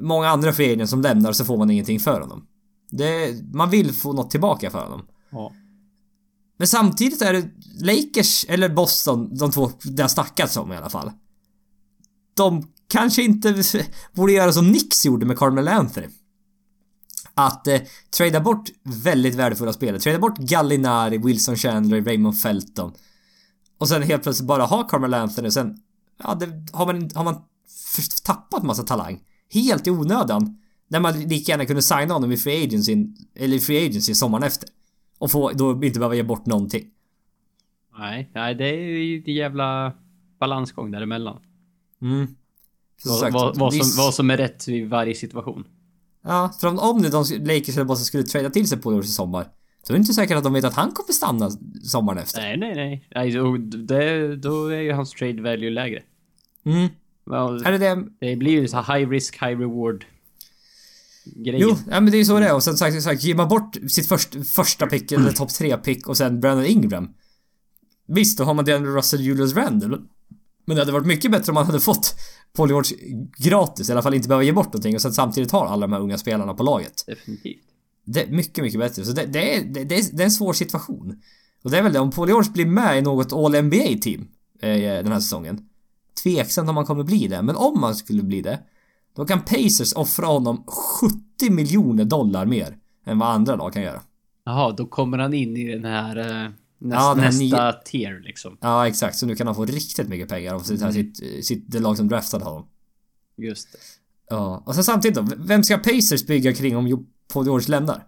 [0.02, 2.48] många andra free som lämnar så får man ingenting för honom.
[2.92, 5.06] Det, man vill få något tillbaka för honom.
[5.30, 5.52] Ja.
[6.58, 7.50] Men samtidigt är det
[7.82, 11.12] Lakers, eller Boston, de två det har snackats om i alla fall.
[12.34, 13.64] De kanske inte
[14.14, 16.08] borde göra som Nix gjorde med Carmel Anthony
[17.38, 17.82] att eh,
[18.18, 20.00] trada bort väldigt värdefulla spelare.
[20.00, 22.94] Trada bort Gallinari, Wilson Chandler, Raymond Felton.
[23.78, 25.78] Och sen helt plötsligt bara ha Carmel Anthony och sen...
[26.24, 27.36] Ja, det, har man, har man
[28.24, 29.20] tappat massa talang.
[29.54, 30.58] Helt i onödan.
[30.88, 34.70] När man lika gärna kunde signa honom i Free Agency, eller Free Agency sommaren efter.
[35.18, 36.86] Och få, då inte behöva ge bort någonting.
[38.00, 39.94] Nej, nej det är ju jävla...
[40.40, 41.40] balansgång däremellan.
[42.02, 42.28] Mm.
[43.06, 45.66] Vad, vad, vad, som, vad som är rätt i varje situation.
[46.28, 49.08] Ja, för om, om nu de Lakers eller Boston skulle trada till sig Paul George
[49.08, 49.48] i sommar.
[49.88, 51.52] Då är det inte säkert att de vet att han kommer stanna
[51.84, 52.42] sommaren efter.
[52.42, 53.40] Nej, nej, nej.
[53.40, 56.04] och det, då är ju hans trade value lägre.
[56.66, 56.88] Mm.
[57.26, 58.04] Well, Är det det?
[58.20, 60.06] det blir ju så high risk, high reward
[61.36, 61.60] grejer.
[61.60, 62.56] Jo, ja, men det är ju så det är.
[62.56, 66.08] Och sen sagt, sagt ger man bort sitt först, första pick eller topp tre pick
[66.08, 67.10] och sen Brandon Ingram.
[68.08, 69.98] Visst, då har man DeAndre Russell, Julius Randle.
[70.66, 72.16] Men det hade varit mycket bättre om man hade fått
[72.66, 72.98] George
[73.38, 75.94] gratis, i alla fall inte behöva ge bort någonting och sen samtidigt har alla de
[75.94, 77.04] här unga spelarna på laget.
[77.08, 77.64] Definitivt.
[78.06, 79.06] Det är mycket, mycket bättre.
[79.06, 81.22] Så det, det, är, det, är, det är en svår situation.
[81.64, 84.28] Och det är väl det, om George blir med i något All-NBA-team
[84.60, 85.60] eh, den här säsongen.
[86.24, 88.60] Tveksamt om han kommer bli det, men om han skulle bli det.
[89.16, 90.64] Då kan Pacers offra honom
[91.38, 94.02] 70 miljoner dollar mer än vad andra lag kan göra.
[94.46, 98.58] Jaha, då kommer han in i den här eh, näst, Ja, nästa tier liksom.
[98.62, 99.18] Ja, exakt.
[99.18, 102.08] Så nu kan han få riktigt mycket pengar av sitt, sitt, sitt, det lag som
[102.08, 102.68] draftade honom.
[103.38, 103.78] Just det.
[104.30, 105.28] Ja, och sen samtidigt då.
[105.38, 108.04] Vem ska Pacers bygga kring om Paul George lämnar?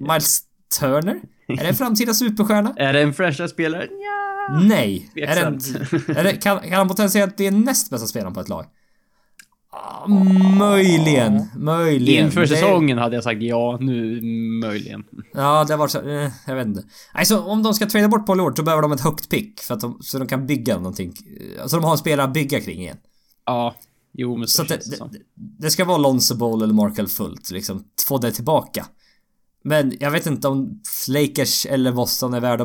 [0.00, 0.40] Miles
[0.80, 1.20] Turner?
[1.48, 2.74] Är det en framtida superstjärna?
[2.76, 3.88] Är det en franchise-spelare?
[3.90, 4.60] Ja.
[4.60, 5.10] Nej.
[5.14, 5.54] Är det, en,
[6.16, 8.66] är det, kan, kan han potentiellt bli näst bästa spelaren på ett lag?
[9.74, 10.06] Ah,
[10.58, 11.48] möjligen.
[11.56, 12.24] Möjligen.
[12.26, 14.20] Inför Det- säsongen hade jag sagt ja, nu
[14.62, 15.04] möjligen.
[15.34, 16.08] Ja, det varit så...
[16.08, 16.82] Eh, jag vet inte.
[17.12, 19.60] Alltså om de ska trada bort Paul George, då behöver de ett högt pick.
[19.60, 21.12] För att de, så de kan bygga någonting.
[21.66, 22.96] Så de har en spelare att bygga kring igen.
[23.46, 23.74] Ja,
[24.12, 25.18] jo men så, Så det, det, det,
[25.58, 27.84] det ska vara Lonzo Ball eller Markel Fultz liksom.
[28.08, 28.86] Få det tillbaka.
[29.64, 32.64] Men jag vet inte om Lakers eller Boston är värda,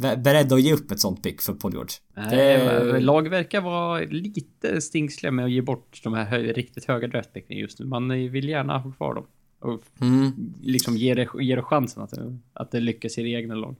[0.00, 1.90] vä- beredda att ge upp ett sånt pick för Paul George.
[2.16, 7.06] Nej, lag verkar vara lite stingsliga med att ge bort de här hö riktigt höga
[7.08, 7.86] draftpicken just nu.
[7.86, 9.24] Man vill gärna ha kvar dem.
[9.60, 10.30] Och Mm.
[10.62, 13.76] liksom ge det, ge det chansen att, det- att det lyckas i det egna lag.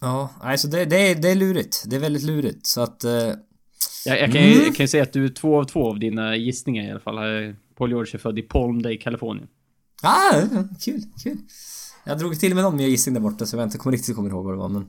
[0.00, 1.84] Ja, alltså det, det, är, det är lurigt.
[1.86, 2.66] Det är väldigt lurigt.
[2.66, 3.04] Så att...
[3.04, 3.12] Eh,
[4.06, 5.98] Jag, jag, kan ju, jag kan ju säga att du är två av två av
[5.98, 7.16] dina gissningar i alla fall.
[7.76, 9.48] Paul George är född i Palm Day, Kalifornien.
[10.02, 11.38] Ah, kul, kul.
[12.04, 14.30] Jag drog till med någon mer gissning där borta så jag inte kommer riktigt kommer
[14.30, 14.88] ihåg vad det var men...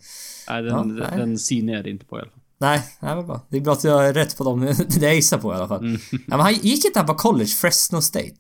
[0.50, 2.40] Nej, den, Ja, den, synen är det inte på i alla fall.
[2.58, 3.42] Nej, nej men bra.
[3.50, 5.68] Det är bra att jag är rätt på dem det jag gissar på i alla
[5.68, 5.80] fall.
[5.86, 6.00] Mm.
[6.12, 8.36] Ja, men han gick inte han på college, Fresno State?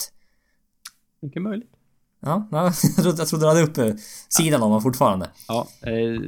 [1.21, 1.69] Mycket möjligt.
[2.21, 3.97] Ja, ja jag trodde jag trodde du hade uppe
[4.29, 5.29] sidan om honom fortfarande.
[5.47, 6.21] Ja, eh,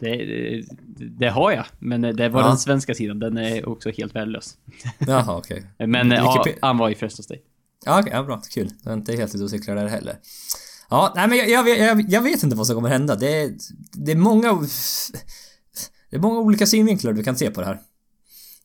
[0.00, 0.64] det,
[1.18, 1.66] det, har jag.
[1.78, 2.48] Men det var Ja.
[2.48, 3.18] den svenska sidan.
[3.18, 4.56] Den är också helt värdelös.
[4.98, 5.66] Jaha, okej.
[5.78, 7.40] Men eh, ja, han var i Fresno State.
[7.84, 8.42] Ja, okej, ja, bra.
[8.50, 8.70] Kul.
[8.82, 10.18] Jag är inte helt ute och cyklar där heller.
[10.90, 13.16] Ja, nej men jag, jag, vet- jag, jag vet inte vad som kommer hända.
[13.16, 13.54] Det är,
[13.92, 14.52] det är många...
[16.10, 17.80] Det är många olika synvinklar du kan se på det här.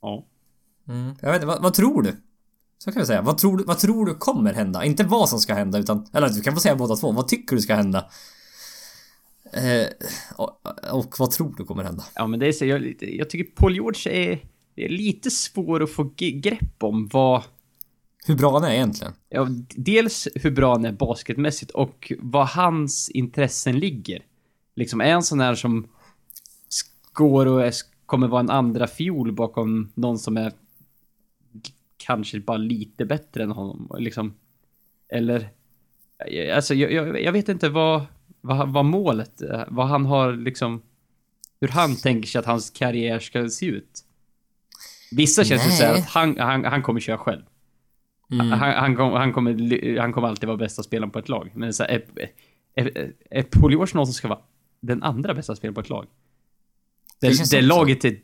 [0.02, 0.28] Ja.
[0.88, 1.16] Mm.
[1.22, 2.16] Jag vet inte, vad, vad tror du?
[2.78, 3.22] Så kan vi säga.
[3.22, 4.86] Vad tror, du, vad tror du kommer hända?
[4.86, 6.08] Inte vad som ska hända utan...
[6.14, 7.12] Eller du kan få säga båda två.
[7.12, 8.10] Vad tycker du ska hända?
[9.54, 9.88] Eh,
[10.36, 10.62] och,
[10.92, 12.06] och vad tror du kommer hända?
[12.16, 14.46] Ja, men det är så, jag, jag tycker Paul George är,
[14.76, 17.44] är lite svår att få grepp om vad...
[18.30, 19.14] Hur bra han är egentligen?
[19.30, 24.26] Ja, dels hur bra han är basketmässigt och vad hans intressen ligger.
[24.76, 25.88] Liksom, är han sån här som
[27.14, 27.74] går och är,
[28.06, 30.54] kommer vara en andra fiol bakom någon som är
[31.98, 34.34] kanske bara lite bättre än honom, liksom.
[35.10, 35.50] Eller...
[36.56, 38.06] Alltså, jag, jag, jag vet inte vad,
[38.42, 40.82] vad, vad målet är, vad han har liksom...
[41.62, 44.04] Hur han tänker sig att hans karriär ska se ut.
[45.12, 45.78] Vissa känns det Nej.
[45.78, 47.42] så här att han, han, han kommer köra själv.
[48.32, 48.52] Mm.
[48.52, 51.52] Han, han, kom, han, kommer, han kommer alltid vara bästa spelaren på ett lag.
[51.56, 52.30] Men så här, är,
[52.76, 54.40] är, är George någon som ska vara
[54.82, 56.08] den andra bästa spelaren på ett lag?
[57.20, 58.18] Det, Det det, laget är,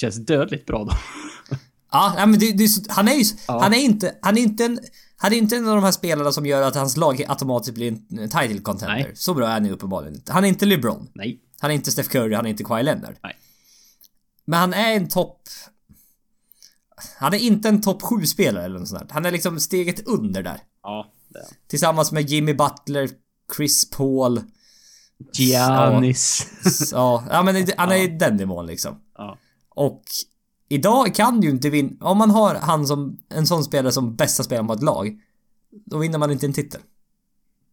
[0.00, 0.92] känns dödligt bra då.
[1.92, 3.60] Ja, men det, det han är ju Ja.
[3.62, 4.78] han är inte, han är inte en,
[5.16, 7.88] han är inte en av de här spelarna som gör att hans lag automatiskt blir
[7.88, 8.94] en title contender.
[8.96, 9.12] Nej.
[9.14, 10.32] Så bra är han ju uppenbarligen inte.
[10.32, 11.08] Han är inte LeBron.
[11.12, 11.40] Nej.
[11.60, 13.14] Han är inte Steph Curry, han är inte Kawhi Leonard.
[13.22, 13.36] Nej.
[14.44, 15.40] Men han är en topp...
[17.18, 19.14] Han är inte en topp 7-spelare eller något sånt där.
[19.14, 20.60] Han är liksom steget under där.
[20.82, 21.44] Ja, det är.
[21.66, 23.10] Tillsammans med Jimmy Butler,
[23.56, 24.40] Chris Paul.
[25.34, 26.46] Giannis.
[26.92, 29.00] Ja, ja men han är i den nivån liksom.
[29.18, 29.38] Ja.
[29.68, 30.02] Och
[30.68, 32.06] idag kan du ju inte vinna...
[32.06, 35.20] Om man har han som en sån spelare som bästa spelaren på ett lag.
[35.86, 36.80] Då vinner man inte en titel.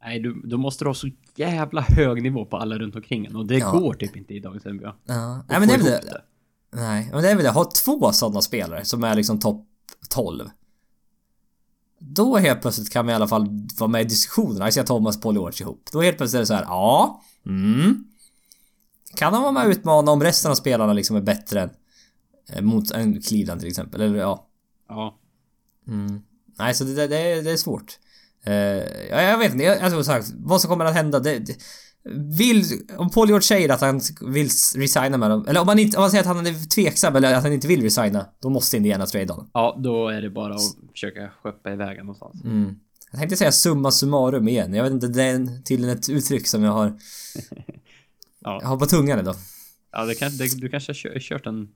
[0.03, 3.35] Nej, du, då måste du ha så jävla hög nivå på alla runt omkring en
[3.35, 3.71] och det Ja.
[3.71, 4.95] går typ inte i dagens NBA.
[5.05, 6.21] Ja, nej, men det det.
[6.71, 7.49] Nej, men det är väl det.
[7.49, 9.67] Ha två sådana spelare som är liksom topp
[10.09, 10.49] 12.
[11.99, 13.47] Då helt plötsligt kan vi i alla fall
[13.77, 14.65] vara med i diskussionerna.
[14.65, 15.89] Jag ser Thomas George ihop.
[15.91, 17.21] Då helt plötsligt är det så här, ja.
[17.45, 18.03] Mm.
[19.15, 21.69] Kan han vara med och utmana om resten av spelarna liksom är bättre än
[22.49, 24.01] eh, mot en Cleveland till exempel?
[24.01, 24.47] Eller ja.
[24.87, 25.19] Ja.
[25.87, 26.21] Mm.
[26.57, 27.07] Nej, så det, det,
[27.41, 27.99] det, är, svårt.
[28.43, 28.53] Eh,
[29.09, 31.55] ja, jag vet inte, jag, jag tror sagt, vad som kommer att hända, det, det,
[32.37, 32.63] Vill,
[32.97, 36.01] om Paul George säger att han vill resigna med dem, eller om han, inte, om
[36.01, 39.05] han säger att han är tveksam eller att han inte vill resigna, då måste Indiana
[39.05, 39.49] trade honom.
[39.53, 42.43] Ja, då är det bara att försöka skeppa iväg någonstans.
[42.43, 42.75] Mm.
[43.11, 44.73] Jag tänkte säga summa summarum igen.
[44.73, 46.85] Jag vet inte, det är tydligen ett uttryck som jag har...
[48.39, 48.59] ja.
[48.61, 49.35] Jag har på tungan idag.
[49.91, 51.69] Ja, det kan, det, du kanske har kört en...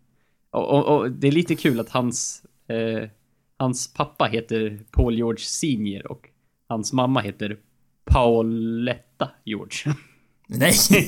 [0.50, 2.42] Och, och, och, det är lite kul att hans...
[2.68, 3.10] Eh,
[3.58, 6.30] hans pappa heter Paul George Senior och
[6.68, 7.58] hans mamma heter
[8.06, 9.96] Pauletta George.
[10.48, 10.76] Nej!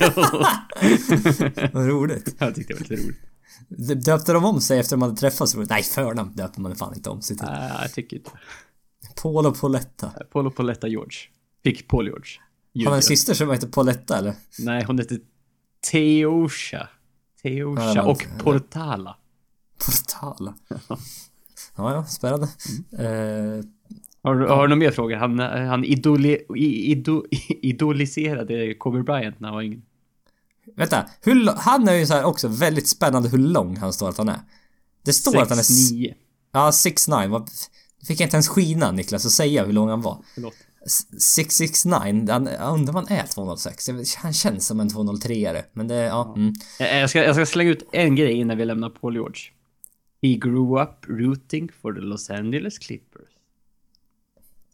[1.72, 2.34] Vad roligt.
[2.38, 4.04] Jag tyckte det var lite roligt.
[4.04, 5.56] Döpte de om sig efter de hade träffats?
[5.56, 7.46] Nej, förnamn döpte man fan inte om sig till.
[7.46, 8.30] Nej, jag tycker inte
[9.22, 10.12] Paul och Pauletta.
[10.32, 11.18] Paul och Pauletta George.
[11.64, 12.30] Fick Paul George.
[12.74, 14.34] Har han en syster som heter Pauletta eller?
[14.58, 15.20] Nej, hon heter
[15.90, 16.88] Teosha.
[17.42, 19.16] Teosha ja, och Portala.
[19.86, 20.54] Portala.
[21.76, 22.48] ja, ja, spännande.
[22.92, 23.06] Mm.
[23.06, 23.64] Uh,
[24.22, 25.16] har, du, har du några mer frågor?
[25.16, 29.80] Han, han idoli, idol, idoliserade Kobe Bryant när han var yngre.
[30.76, 34.18] Vänta, hur, han är ju så här också väldigt spännande hur lång han står att
[34.18, 34.40] han är.
[35.02, 35.92] Det står 6, att han är...
[35.92, 36.14] 9.
[36.52, 37.46] Ja, 6'9.
[38.06, 40.24] Fick jag inte ens skina Niklas och säga hur lång han var.
[40.34, 40.54] Förlåt.
[41.20, 43.88] 669, han, jag undrar om han är 206.
[44.16, 45.62] Han känns som en 203-are.
[45.72, 46.34] Men det, ja.
[46.36, 46.54] Mm.
[46.78, 49.40] Jag, ska, jag ska slänga ut en grej innan vi lämnar Paul George.
[50.22, 53.28] He grew up rooting for the Los Angeles Clippers.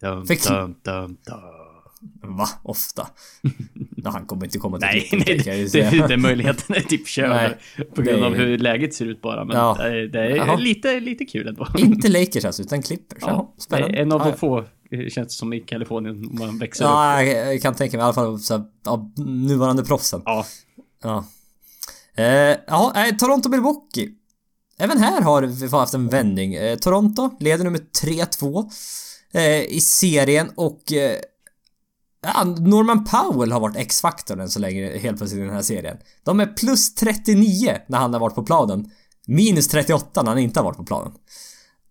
[0.00, 0.48] Dum, Fick...
[0.48, 2.36] dum, dum, dum.
[2.36, 2.48] Va?
[2.62, 3.06] Ofta?
[3.96, 7.58] no, han kommer inte komma till Nej, nej det, det, det, möjligheten är typ körd
[7.94, 8.26] på grund det...
[8.26, 9.44] av hur läget ser ut bara.
[9.44, 9.76] Men ja.
[10.12, 11.66] det, är lite, lite kul ändå.
[11.78, 13.18] Inte Lakers alltså, utan Clippers.
[13.20, 13.98] Ja, spännande.
[13.98, 17.28] En av de få eh, känns som i Kalifornien man växer ja, upp.
[17.28, 18.64] Ja, jag kan tänka mig i alla fall så här,
[19.24, 20.22] nuvarande proffsen.
[20.24, 20.46] Ja.
[21.02, 21.24] Ja.
[22.16, 24.08] Eh, ja, Toronto Milwaukee.
[24.78, 26.54] Även här har vi haft en vändning.
[26.54, 28.64] Eh, Toronto leder nu med 3-2 eh,
[29.42, 31.18] i serien och eh,
[32.58, 35.96] Norman Powell har varit X-faktorn än så länge helt plötsligt i den här serien.
[36.24, 38.90] De är plus 39 när han har varit på planen.
[39.26, 41.12] Minus 38 när han inte har varit på planen.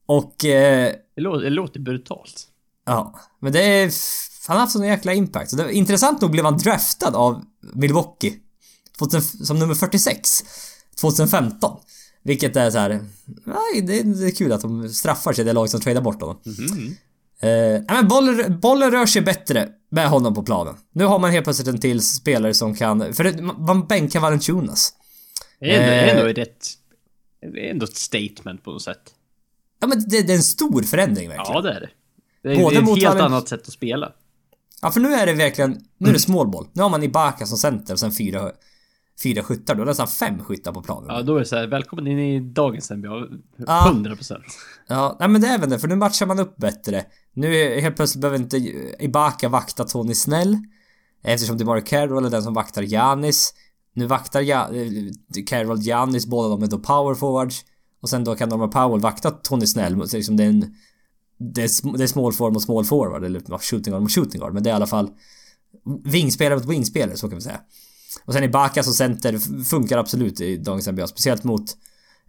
[0.05, 0.45] Och...
[0.45, 2.47] Eh, det, låter, det låter brutalt.
[2.85, 3.91] Ja, men det är...
[4.47, 5.49] Han har haft sån jäkla impact.
[5.49, 8.33] Så det, intressant nog blev han draftad av Milwaukee
[8.97, 10.43] 2000, som nummer 46
[11.01, 11.79] 2015.
[12.23, 12.89] Vilket är så här,
[13.45, 16.39] nej, det, det, är kul att de straffar sig det lag som tradar bort honom.
[16.45, 16.95] Mm -hmm.
[17.39, 20.75] Eh, men bollen, bollen rör sig bättre med honom på planen.
[20.91, 23.13] Nu har man helt plötsligt en till spelare som kan...
[23.13, 24.93] För det, man bänkar Valanciunas.
[25.59, 26.67] Det är ändå, eh, ändå ett,
[27.53, 29.13] det är ändå ett statement på något sätt.
[29.79, 31.53] Ja men det, det är en stor förändring verkligen.
[31.53, 31.89] Ja det är det.
[32.43, 33.25] Det är, Både det är ett helt Valen...
[33.25, 34.11] annat sätt att spela.
[34.81, 35.85] Ja för nu är det verkligen...
[35.97, 36.67] Nu är det small ball.
[36.73, 38.51] Nu har man Ibaka som center och sen fyra
[39.23, 39.75] fyra skyttar.
[39.75, 41.15] Då är det nästan fem skyttar på planen.
[41.15, 43.07] Ja, då är det så här, välkommen in i dagens NBA.
[43.57, 44.17] 100%.
[44.29, 44.39] Ja,
[44.87, 47.05] ja nej, men det är väl det, för nu matchar man upp bättre.
[47.33, 48.57] Nu helt plötsligt behöver inte
[48.99, 50.57] Ibaka vakta Tony Snell.
[51.23, 53.53] Eftersom det bara Carroll är den som vaktar Janis.
[53.93, 57.65] Nu vaktar ja, eh, Carroll Janis, båda de är då power forwards.
[58.01, 60.09] Och sen då kan Norman Powell vakta Tony Snell.
[60.09, 60.75] Så liksom det är en...
[61.37, 64.53] Det är, det är small forward mot small forward, eller shooting guard mot shooting guard.
[64.53, 65.09] Men det är i alla fall
[66.03, 67.59] vingspelare mot wingspelare, så kan vi säga.
[68.25, 71.07] Och sen Ibaka som center funkar absolut i dagens NBA.
[71.07, 71.77] Speciellt mot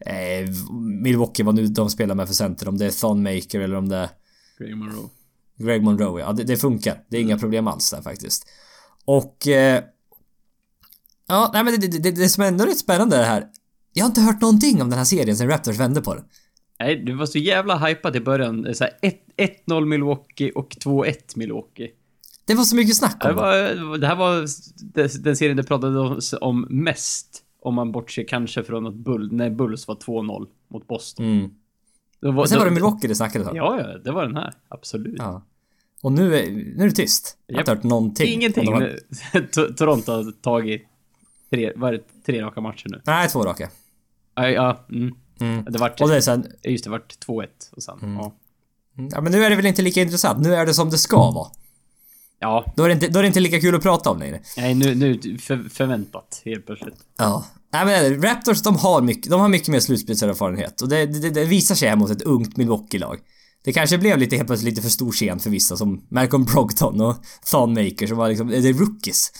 [0.06, 0.50] eh,
[1.02, 2.68] Milwaukee, vad nu de spelar med för center.
[2.68, 4.08] Om det är Thonmaker eller om det är...
[4.58, 5.08] Greg Monroe.
[5.58, 6.32] Greg Monroe, ja.
[6.32, 7.02] Det, det funkar.
[7.08, 7.30] Det är mm.
[7.30, 8.48] inga problem alls där faktiskt.
[9.04, 9.48] Och...
[9.48, 9.84] Eh,
[11.28, 13.46] ja, nej men det, det, det, det som ändå är rätt spännande är det här.
[13.92, 16.24] Jag har inte hört någonting om den här serien sen Raptors vände på den.
[16.80, 18.74] Nej, du var så jävla hypad i början.
[18.74, 18.92] Såhär
[19.66, 21.90] 1-0 Milwaukee och 2-1 Milwaukee.
[22.46, 23.34] Det var så mycket snack om det.
[23.34, 24.46] Var, det här var
[25.22, 27.40] den serien det pratades om mest.
[27.62, 31.26] Om man bortser kanske från att Bull, när Bulls var 2-0 mot Boston.
[31.26, 31.50] Mm.
[32.20, 33.56] Det var, sen var det Milwaukee det snackades om.
[33.56, 34.54] Ja, ja, det var den här.
[34.68, 35.14] Absolut.
[35.18, 35.42] Ja.
[36.02, 37.36] Och nu är, nu är det tyst.
[37.46, 38.32] Jag har inte hört någonting.
[38.32, 38.72] Ingenting.
[38.72, 39.72] Har...
[39.76, 40.82] Toronto har tagit
[41.50, 43.00] tre, var det tre raka matcher nu?
[43.04, 43.70] Nej, två raka.
[44.34, 45.14] Ja, ja mm.
[45.40, 45.64] Mm.
[45.64, 46.00] Det vart...
[46.00, 46.46] Och det är sen...
[46.62, 48.14] Just det, vart 2-1 och sen, mm.
[48.14, 48.34] ja.
[48.98, 49.10] Mm.
[49.12, 50.42] Ja, men nu är det väl inte lika intressant.
[50.42, 51.48] Nu är det som det ska vara.
[52.44, 52.72] Ja.
[52.76, 54.40] Då är, det inte, då är det inte lika kul att prata om längre.
[54.56, 56.94] Nej, nu, nu för, förväntat helt plötsligt.
[57.18, 57.46] Ja.
[57.72, 61.44] Nej men Raptors de har mycket, de har mycket mer slutspelserfarenhet och det, det, det
[61.44, 63.18] visar sig här mot ett ungt Milwaukee-lag.
[63.64, 67.00] Det kanske blev lite helt plötsligt lite för stor scen för vissa som Malcolm Brogdon
[67.00, 67.16] och
[67.50, 69.32] Thonmaker som var liksom, det är rookies.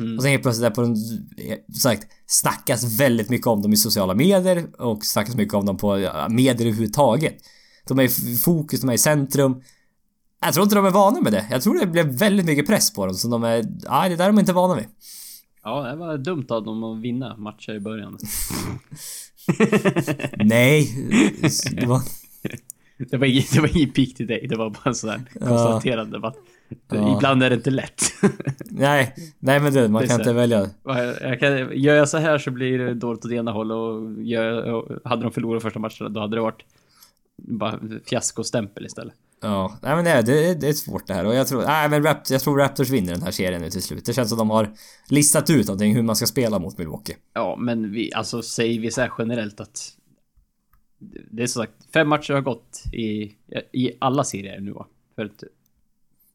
[0.00, 0.16] Mm.
[0.16, 0.96] Och sen helt plötsligt där på en,
[1.80, 5.96] sagt, snackas väldigt mycket om dem i sociala medier och snackas mycket om dem på
[6.28, 7.34] medier överhuvudtaget.
[7.88, 9.62] De är i fokus, de är i centrum.
[10.42, 11.46] Jag tror inte de är vana med det.
[11.50, 13.64] Jag tror det blev väldigt mycket press på dem så de är...
[13.90, 14.86] Nej, det där är de inte vana vid.
[15.62, 18.18] Ja, det var dumt av dem att vinna matcher i början.
[20.36, 20.88] Nej.
[21.72, 22.00] Det var...
[23.10, 26.18] det var ingen, det var ingen pik till dig, det var bara sådär konstaterande.
[26.22, 26.34] Ja.
[26.88, 27.16] Ja.
[27.16, 28.02] Ibland är det inte lätt.
[28.70, 30.66] nej, nej men du, man kan inte välja.
[31.20, 35.08] Jag kan, gör jag så här så blir det dåligt åt ena hållet och gör,
[35.08, 36.62] hade de förlorat första matchen då hade det varit
[37.36, 39.14] bara fiaskostämpel istället.
[39.42, 42.02] Ja, nej men det, det, det är svårt det här och jag tror, nej men
[42.02, 44.04] Rapt, jag tror Raptors vinner den här serien nu till slut.
[44.04, 44.74] Det känns som de har
[45.08, 47.16] listat ut någonting hur man ska spela mot Milwaukee.
[47.34, 49.96] Ja, men vi, alltså säger vi så här generellt att
[51.30, 53.32] det är som sagt, fem matcher har gått i,
[53.72, 54.86] i alla serier nu va?
[55.14, 55.44] För att...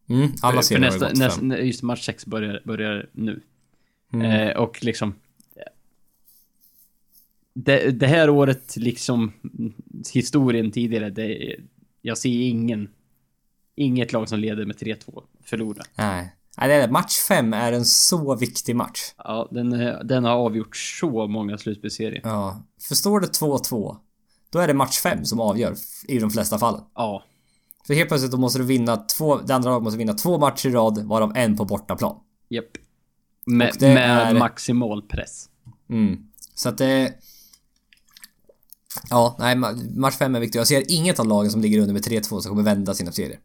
[0.10, 1.66] Mm, alla serier för nästa, har gått nästa.
[1.66, 3.42] Just match 6 börjar, börjar nu.
[4.14, 4.32] Mm.
[4.32, 5.16] Eh, och liksom...
[7.54, 9.32] Det, det, här året, liksom
[10.14, 11.56] historien tidigare, det,
[12.02, 12.90] jag ser ingen...
[13.78, 15.86] Inget lag som leder med 3-2 förlorar.
[15.96, 16.34] Nej.
[16.58, 19.00] Nej, match 5 är en så viktig match.
[19.18, 19.70] Ja, den,
[20.08, 22.22] den har avgjort så många slutspelsserier.
[22.24, 22.64] Ja.
[22.82, 23.98] Förstår det 2-2
[24.50, 25.76] då är det match 5 som avgör
[26.08, 26.82] i de flesta fallen.
[26.96, 27.24] Ja.
[27.88, 30.70] För helt plötsligt då måste du vinna två, det andra laget måste vinna två matcher
[30.70, 32.16] i rad varav en på bortaplan.
[32.50, 32.66] Japp.
[33.46, 34.34] Med, med är...
[34.34, 35.50] maximal press.
[35.90, 36.18] Mm.
[36.56, 37.14] Så att det...
[39.10, 39.56] Ja, nej,
[39.96, 40.60] match 5 är viktig.
[40.60, 43.40] Jag ser inget av lagen som ligger under med 3-2 som kommer vända sina serier.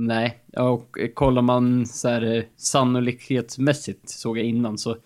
[0.00, 4.96] Nej, och kollar man så här eh, sannolikhetsmässigt såg jag innan så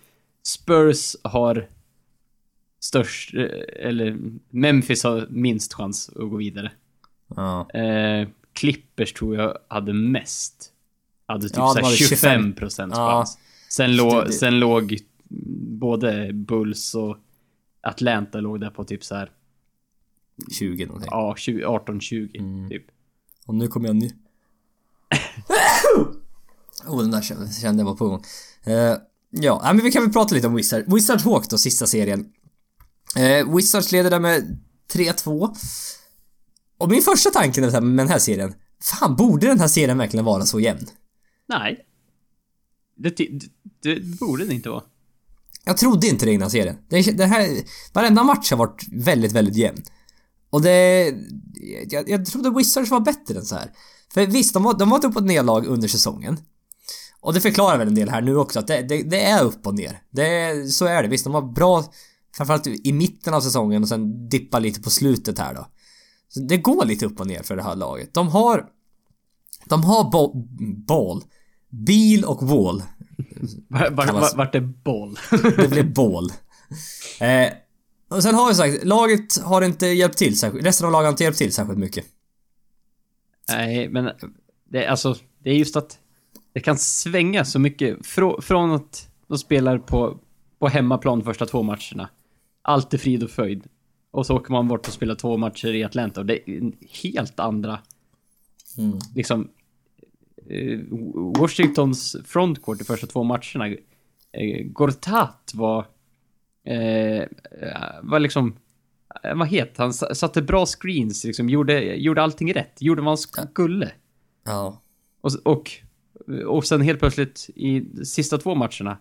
[0.47, 1.69] Spurs har
[2.79, 4.17] störst, eh, eller
[4.49, 6.71] Memphis har minst chans att gå vidare.
[7.35, 7.69] Ja.
[7.69, 10.71] Eh, Clippers tror jag hade mest.
[11.25, 13.11] Hade typ ja, 25 procent ja.
[13.11, 13.37] chans.
[13.69, 14.97] Sen, låg, sen låg
[15.79, 17.17] både Bulls och
[17.81, 19.31] Atlanta låg där på typ så här
[20.59, 21.09] 20 någonting.
[21.11, 22.69] Ja, 18-20 mm.
[22.69, 22.85] typ.
[23.45, 24.09] Och nu kommer jag nu.
[26.87, 27.21] Oh, den där
[27.61, 28.23] kände jag var på gång.
[28.67, 28.97] Uh,
[29.29, 30.93] ja, men vi kan väl prata lite om Wizard.
[30.93, 32.25] Wizard Hawk då, sista serien.
[33.15, 34.59] Eh, Wizards leder där med
[34.93, 35.55] 3-2.
[36.77, 40.45] Och min första tanke med den här serien, fan borde den här serien verkligen vara
[40.45, 40.87] så jämn?
[41.47, 41.85] Nej.
[42.95, 43.29] Det, det,
[43.83, 44.83] det borde den inte vara.
[45.65, 46.77] Jag trodde inte det innan serien.
[46.89, 49.83] Det, det här, varenda match har varit väldigt, väldigt jämn.
[50.49, 51.13] Och det...
[51.89, 53.71] Jag, jag trodde Wizards var bättre än så här.
[54.13, 56.39] För visst, de var, de var ett upp och nedlag under säsongen.
[57.19, 59.67] Och det förklarar väl en del här nu också att det, det, det är upp
[59.67, 60.01] och ner.
[60.09, 61.09] Det, så är det.
[61.09, 61.83] Visst, de har bra
[62.37, 65.67] Framförallt i mitten av säsongen och sen dippa lite på slutet här då.
[66.29, 68.13] Så det går lite upp och ner för det här laget.
[68.13, 68.65] De har...
[69.65, 70.47] De har bo,
[70.87, 71.23] boll.
[71.69, 72.83] Bil och wall.
[73.67, 75.19] Vart var, är boll?
[75.57, 76.31] det blev boll.
[77.19, 77.53] Eh,
[78.09, 81.11] och sen har vi sagt, laget har inte hjälpt till särskilt, resten av laget har
[81.11, 82.05] inte hjälpt till särskilt mycket.
[83.49, 84.09] Nej, men
[84.63, 85.99] det alltså, det är just att
[86.53, 88.05] det kan svänga så mycket
[88.41, 90.19] från att de spelar på,
[90.59, 92.09] på hemmaplan första två matcherna
[92.63, 93.67] allt är frid och fröjd.
[94.11, 96.71] Och så åker man bort och spelar två matcher i Atlanta och det är
[97.03, 97.79] helt andra...
[98.77, 98.99] Mm.
[99.15, 99.49] Liksom...
[100.49, 100.79] Eh,
[101.39, 103.67] Washingtons frontcourt i första två matcherna.
[104.31, 105.85] Eh, Gortat var...
[106.63, 107.25] Eh,
[108.01, 108.55] var liksom...
[109.23, 109.93] Eh, vad heter han?
[109.93, 111.49] Satte bra screens, liksom.
[111.49, 112.81] Gjorde, gjorde allting rätt.
[112.81, 113.91] Gjorde vad han skulle.
[114.45, 114.81] Ja.
[115.21, 115.71] Och, och,
[116.47, 118.97] och sen helt plötsligt i sista två matcherna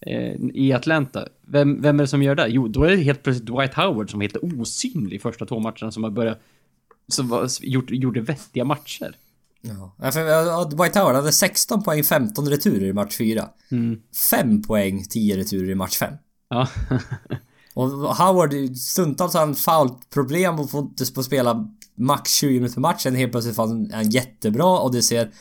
[0.00, 1.28] eh, i Atlanta.
[1.42, 2.46] Vem, vem är det som gör det?
[2.48, 5.92] Jo, då är det helt plötsligt Dwight Howard som är helt osynlig första två matcherna
[5.92, 6.38] som har börjat...
[7.08, 9.16] Som var, gjort, gjorde vettiga matcher.
[9.60, 13.48] Ja, för Dwight Howard hade 16 poäng, 15 returer i match 4.
[13.70, 14.00] Mm.
[14.30, 16.14] 5 poäng, 10 returer i match 5.
[16.48, 16.68] Ja.
[17.74, 23.02] och Howard, stundtals har han foul-problem och får inte spela max 20 minuter per match.
[23.02, 25.32] Sen helt plötsligt är han jättebra och det ser...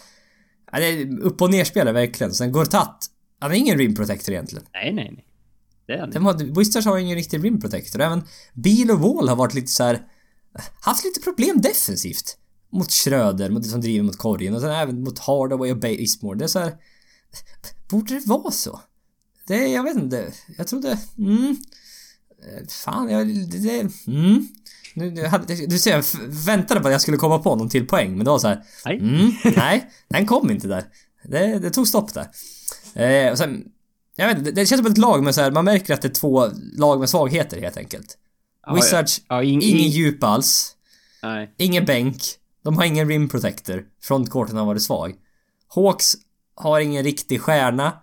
[0.72, 2.34] Ja, det är upp och ner spelare verkligen.
[2.34, 3.08] Sen Gortat
[3.42, 4.66] han är ingen rim protector egentligen.
[4.74, 5.26] Nej, nej, nej.
[5.86, 6.60] Det är han inte.
[6.60, 8.02] Wizards har ingen riktig rim protector.
[8.02, 8.24] Även
[8.54, 10.08] Beal och Wall har varit lite så här,
[10.82, 12.38] haft lite problem defensivt.
[12.70, 16.38] Mot Schröder, mot det som driver mot korgen och sen även mot Hardaway och Basemore.
[16.38, 16.78] Det är så här,
[17.90, 18.80] Borde det vara så?
[19.48, 20.34] Det, jag vet inte.
[20.58, 20.98] Jag trodde...
[21.18, 21.58] Mm.
[22.70, 23.28] Fan, jag...
[23.28, 23.88] Det...
[24.08, 24.48] mm.
[24.94, 26.04] Nu, du, du ser, jag
[26.46, 28.64] väntade på att jag skulle komma på någon till poäng, men det var så här,
[28.86, 28.98] Nej.
[28.98, 30.84] Mm, nej, den kom inte där.
[31.24, 32.28] Det, det tog stopp där.
[33.04, 33.64] Eh, och sen,
[34.16, 36.08] jag vet inte, det känns som ett lag med så här, man märker att det
[36.08, 38.18] är två lag med svagheter helt enkelt.
[38.66, 40.76] Ja, Wizards, ja, ing, ingen djup alls.
[41.24, 41.54] Nej.
[41.58, 42.18] Ingen bänk.
[42.64, 43.86] De har ingen rim protector.
[44.04, 45.16] Frontcourten har varit svag.
[45.68, 46.16] Hawks
[46.56, 47.94] har ingen riktig stjärna.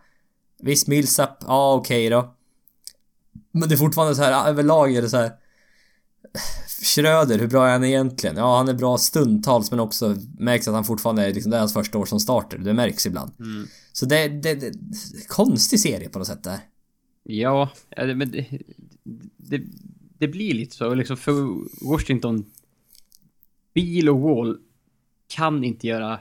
[0.63, 2.35] Visst, Millsap, ja okej okay då.
[3.59, 5.33] Men det är fortfarande så här överlag är det så här
[6.83, 8.37] Schröder, hur bra är han egentligen?
[8.37, 11.61] Ja, han är bra stundtals men också märks att han fortfarande är liksom, det är
[11.61, 12.59] hans första år som starter.
[12.59, 13.33] Det märks ibland.
[13.39, 13.67] Mm.
[13.93, 14.73] Så det, det, det,
[15.29, 16.59] konstig serie på något sätt där.
[17.23, 18.47] Ja, men det,
[19.37, 19.63] det,
[20.19, 21.33] det blir lite så liksom för
[21.91, 22.45] Washington.
[23.75, 24.59] Bil och Wall
[25.29, 26.21] kan inte göra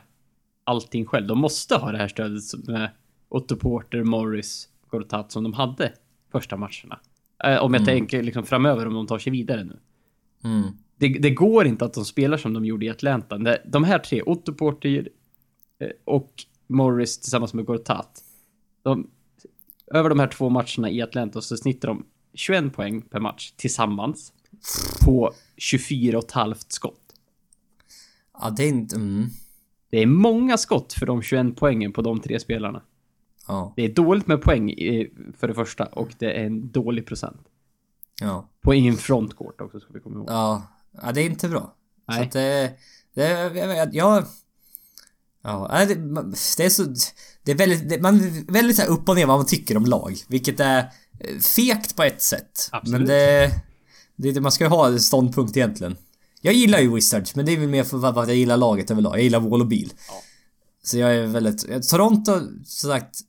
[0.63, 1.27] allting själv.
[1.27, 2.91] De måste ha det här stödet med
[3.29, 5.93] Otto Porter, Morris, Gortat som de hade
[6.31, 6.99] första matcherna.
[7.43, 7.85] Eh, om jag mm.
[7.85, 9.79] tänker liksom framöver om de tar sig vidare nu.
[10.43, 10.71] Mm.
[10.97, 13.57] Det, det, går inte att de spelar som de gjorde i Atlanta.
[13.65, 15.09] De här tre, Otto Porter
[15.79, 16.31] eh, och
[16.67, 18.23] Morris tillsammans med Gortat.
[18.83, 19.09] De,
[19.87, 24.33] över de här två matcherna i Atlanta så snittar de 21 poäng per match tillsammans.
[25.05, 27.13] På 24 och ett halvt skott.
[28.33, 28.95] Ja, det är inte...
[28.95, 29.27] Mm.
[29.89, 32.81] Det är många skott för de 21 poängen på de tre spelarna.
[33.47, 33.73] Ja.
[33.75, 34.73] Det är dåligt med poäng
[35.37, 37.41] för det första och det är en dålig procent.
[38.21, 38.49] Ja.
[38.61, 40.29] På in frontcourt också ska vi komma ihåg.
[40.29, 40.67] Ja.
[41.01, 41.75] Ja, det är inte bra.
[42.07, 42.17] Nej.
[42.17, 42.73] Så att det...
[43.13, 44.25] det jag...
[45.43, 45.95] ja, det,
[46.57, 46.95] det är så...
[47.43, 47.89] Det är väldigt...
[47.89, 50.17] Det, man är väldigt så upp och ner vad man tycker om lag.
[50.27, 50.79] Vilket är
[51.19, 52.69] eh, fegt på ett sätt.
[52.71, 52.99] Absolut.
[52.99, 53.51] Men det...
[54.15, 55.97] det man ska ju ha en ståndpunkt egentligen.
[56.41, 59.15] Jag gillar ju Wizards, men det är väl mer för att jag gillar laget överlag.
[59.15, 59.93] Jag gillar Wall och Bil.
[60.07, 60.13] Ja.
[60.83, 61.89] Så jag är väldigt...
[61.89, 63.19] Toronto, som sagt...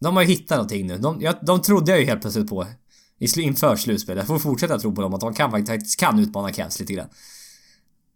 [0.00, 0.98] De har ju hittat någonting nu.
[0.98, 2.66] De, jag, de trodde jag ju helt plötsligt på
[3.36, 4.20] inför slutspelet.
[4.20, 7.08] Jag får fortsätta tro på dem att de kan, faktiskt kan utmana Cavs lite grann.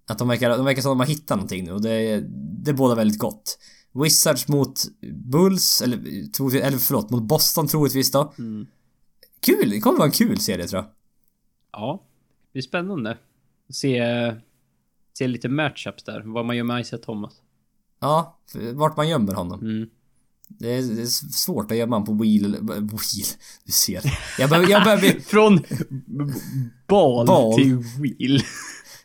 [0.07, 2.21] Att de verkar, de verkar som att de har hittat någonting nu och det,
[2.65, 3.59] det båda väldigt gott.
[3.93, 4.81] Wizards mot
[5.13, 5.97] Bulls, eller,
[6.55, 8.33] eller förlåt, mot Boston troligtvis då.
[8.39, 8.67] Mm.
[9.41, 9.71] Kul!
[9.71, 10.91] Det kommer vara en kul serie tror jag.
[11.73, 12.03] Ja,
[12.47, 13.19] det blir spännande.
[13.73, 14.03] Se,
[15.19, 17.33] se lite matchups där, vad man gör med Isaiah Thomas.
[18.01, 18.39] Ja,
[18.75, 19.61] vart man gömmer honom.
[19.61, 19.89] Mm.
[20.59, 22.57] Det är, det är, svårt att gömma på wheel...
[22.63, 23.27] Wheel.
[23.65, 24.03] Du ser.
[24.39, 25.21] Jag börjar, jag börjar bli...
[25.27, 25.61] Från
[26.89, 28.43] bal, bal, till wheel.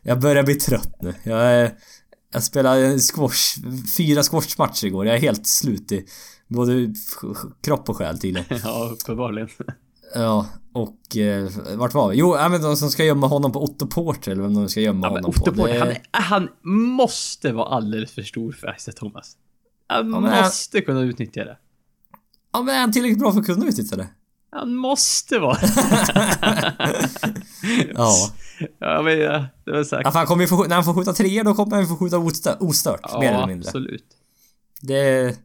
[0.01, 1.13] Jag börjar bli trött nu.
[1.23, 1.71] Jag,
[2.33, 3.59] jag spelade squash,
[3.97, 5.05] fyra squashmatcher igår.
[5.05, 6.05] Jag är helt slut i
[6.47, 6.93] både
[7.61, 8.59] kropp och själ tydligen.
[8.63, 9.49] Ja, uppenbarligen.
[10.13, 12.17] Ja, och eh, vart var vi?
[12.17, 14.79] Jo, ja, men de som ska gömma honom på Otto Porter eller vem de ska
[14.79, 15.51] gömma ja, honom Otto på.
[15.51, 16.01] Porter, det...
[16.11, 19.37] han, han måste vara alldeles för stor för Isaiah Thomas.
[19.87, 20.85] Han ja, måste han...
[20.85, 21.57] kunna utnyttja det.
[22.53, 24.07] Ja, men är han tillräckligt bra för att kunna utnyttja det?
[24.49, 25.57] Han måste vara
[27.93, 28.31] Ja.
[28.79, 30.01] Ja, men ja, det var sagt.
[30.05, 32.57] Ja, han kommer få, när han får skjuta treor då kommer han få skjuta ostört,
[32.59, 33.69] ostört ja, mer eller mindre.
[33.69, 34.05] absolut.
[34.81, 35.35] Det...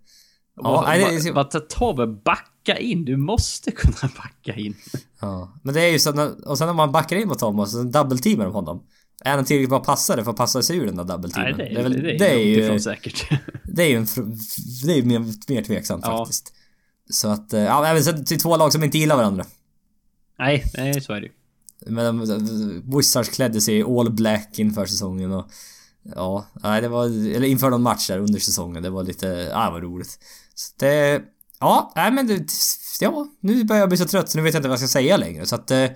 [0.56, 3.04] Ja, nej, det Tobbe, backa in.
[3.04, 4.76] Du måste kunna backa in.
[5.20, 7.74] Ja, men det är ju så att, och sen om man backar in mot Thomas
[7.74, 8.82] och dubbelteamar om honom.
[9.24, 11.56] Är han tillräckligt bra passare för att passa sig ur den där dubbelteamen?
[11.56, 12.80] Nej, det är, det är, väl, det är, det är ju...
[12.80, 13.28] säkert.
[13.64, 14.06] det är ju en,
[14.86, 15.18] det är ju mer,
[15.48, 16.18] mer tveksamt ja.
[16.18, 16.52] faktiskt.
[17.10, 19.44] Så att, ja, även sett till två lag som inte gillar varandra.
[20.38, 21.32] Nej, nej så är det ju.
[21.86, 22.20] Men
[22.96, 25.46] Wizards klädde sig i all black inför säsongen och...
[26.02, 27.04] Ja, nej det var...
[27.06, 28.82] Eller inför någon match där under säsongen.
[28.82, 29.26] Det var lite...
[29.26, 30.18] Ja, det var roligt.
[30.54, 31.22] Så det...
[31.62, 32.46] Ja, nej men det...
[33.00, 34.98] Ja, nu börjar jag bli så trött så nu vet jag inte vad jag ska
[34.98, 35.70] säga längre så att...
[35.70, 35.90] Eh,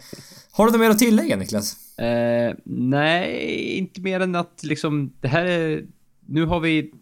[0.51, 1.99] har du något mer att tillägga Niklas?
[1.99, 5.87] Eh, nej, inte mer än att liksom det här är...
[6.27, 6.93] Nu har vi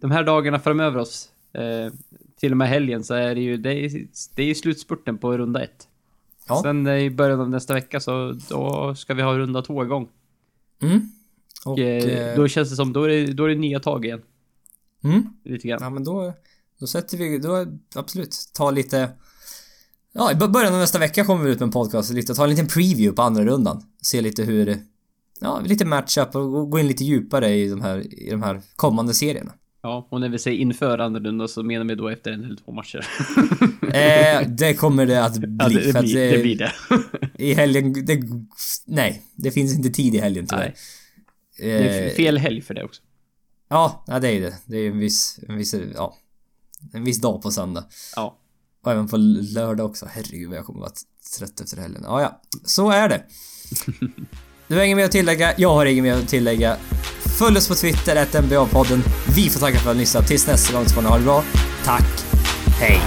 [0.00, 1.28] de här dagarna framöver oss.
[1.52, 1.92] Eh,
[2.40, 3.56] till och med helgen så är det ju...
[3.56, 5.88] Det är, det är ju slutspurten på runda ett.
[6.48, 6.62] Ja.
[6.62, 10.08] Sen i början av nästa vecka så då ska vi ha runda två igång.
[10.82, 11.00] Mm.
[11.64, 14.04] Och, eh, eh, då känns det som, då är det, då är det nya tag
[14.04, 14.22] igen.
[15.04, 15.22] Mm.
[15.44, 15.78] Lite grann.
[15.82, 16.32] Ja men då,
[16.80, 19.10] då sätter vi, då absolut, ta lite
[20.12, 22.50] Ja, i början av nästa vecka kommer vi ut med en podcast lite, ta en
[22.50, 23.82] liten preview på andra rundan.
[24.02, 24.78] Se lite hur,
[25.40, 29.14] ja, lite matchup och gå in lite djupare i de här, i de här kommande
[29.14, 29.52] serierna.
[29.82, 32.56] Ja, och när vi säger inför andra rundan så menar vi då efter en eller
[32.56, 33.06] två matcher.
[33.82, 35.56] eh, det kommer det att bli.
[35.58, 36.72] Ja, det, det, blir, det, det blir det.
[37.44, 38.22] I helgen, det,
[38.86, 40.64] nej, det finns inte tid i helgen tyvärr.
[40.64, 40.74] Nej.
[41.58, 43.02] Det är fel helg för det också.
[43.68, 44.54] Ja, ja det är det.
[44.66, 46.16] Det är en viss, en viss, ja.
[46.92, 47.84] En viss dag på söndag.
[48.16, 48.38] Ja.
[48.84, 50.06] Och även på lördag också.
[50.10, 50.92] Herregud vad jag kommer vara
[51.38, 52.02] trött efter helgen.
[52.04, 52.40] Ja, ja.
[52.64, 53.22] Så är det.
[54.68, 56.76] Du har inget mer att tillägga, jag har inget mer att tillägga.
[57.38, 59.00] Följ oss på Twitter, att NBA-podden.
[59.36, 60.26] Vi får tacka för att ni lyssnat.
[60.26, 61.44] Tills nästa gång så får ni ha det bra.
[61.84, 62.24] Tack.
[62.80, 63.00] Hej.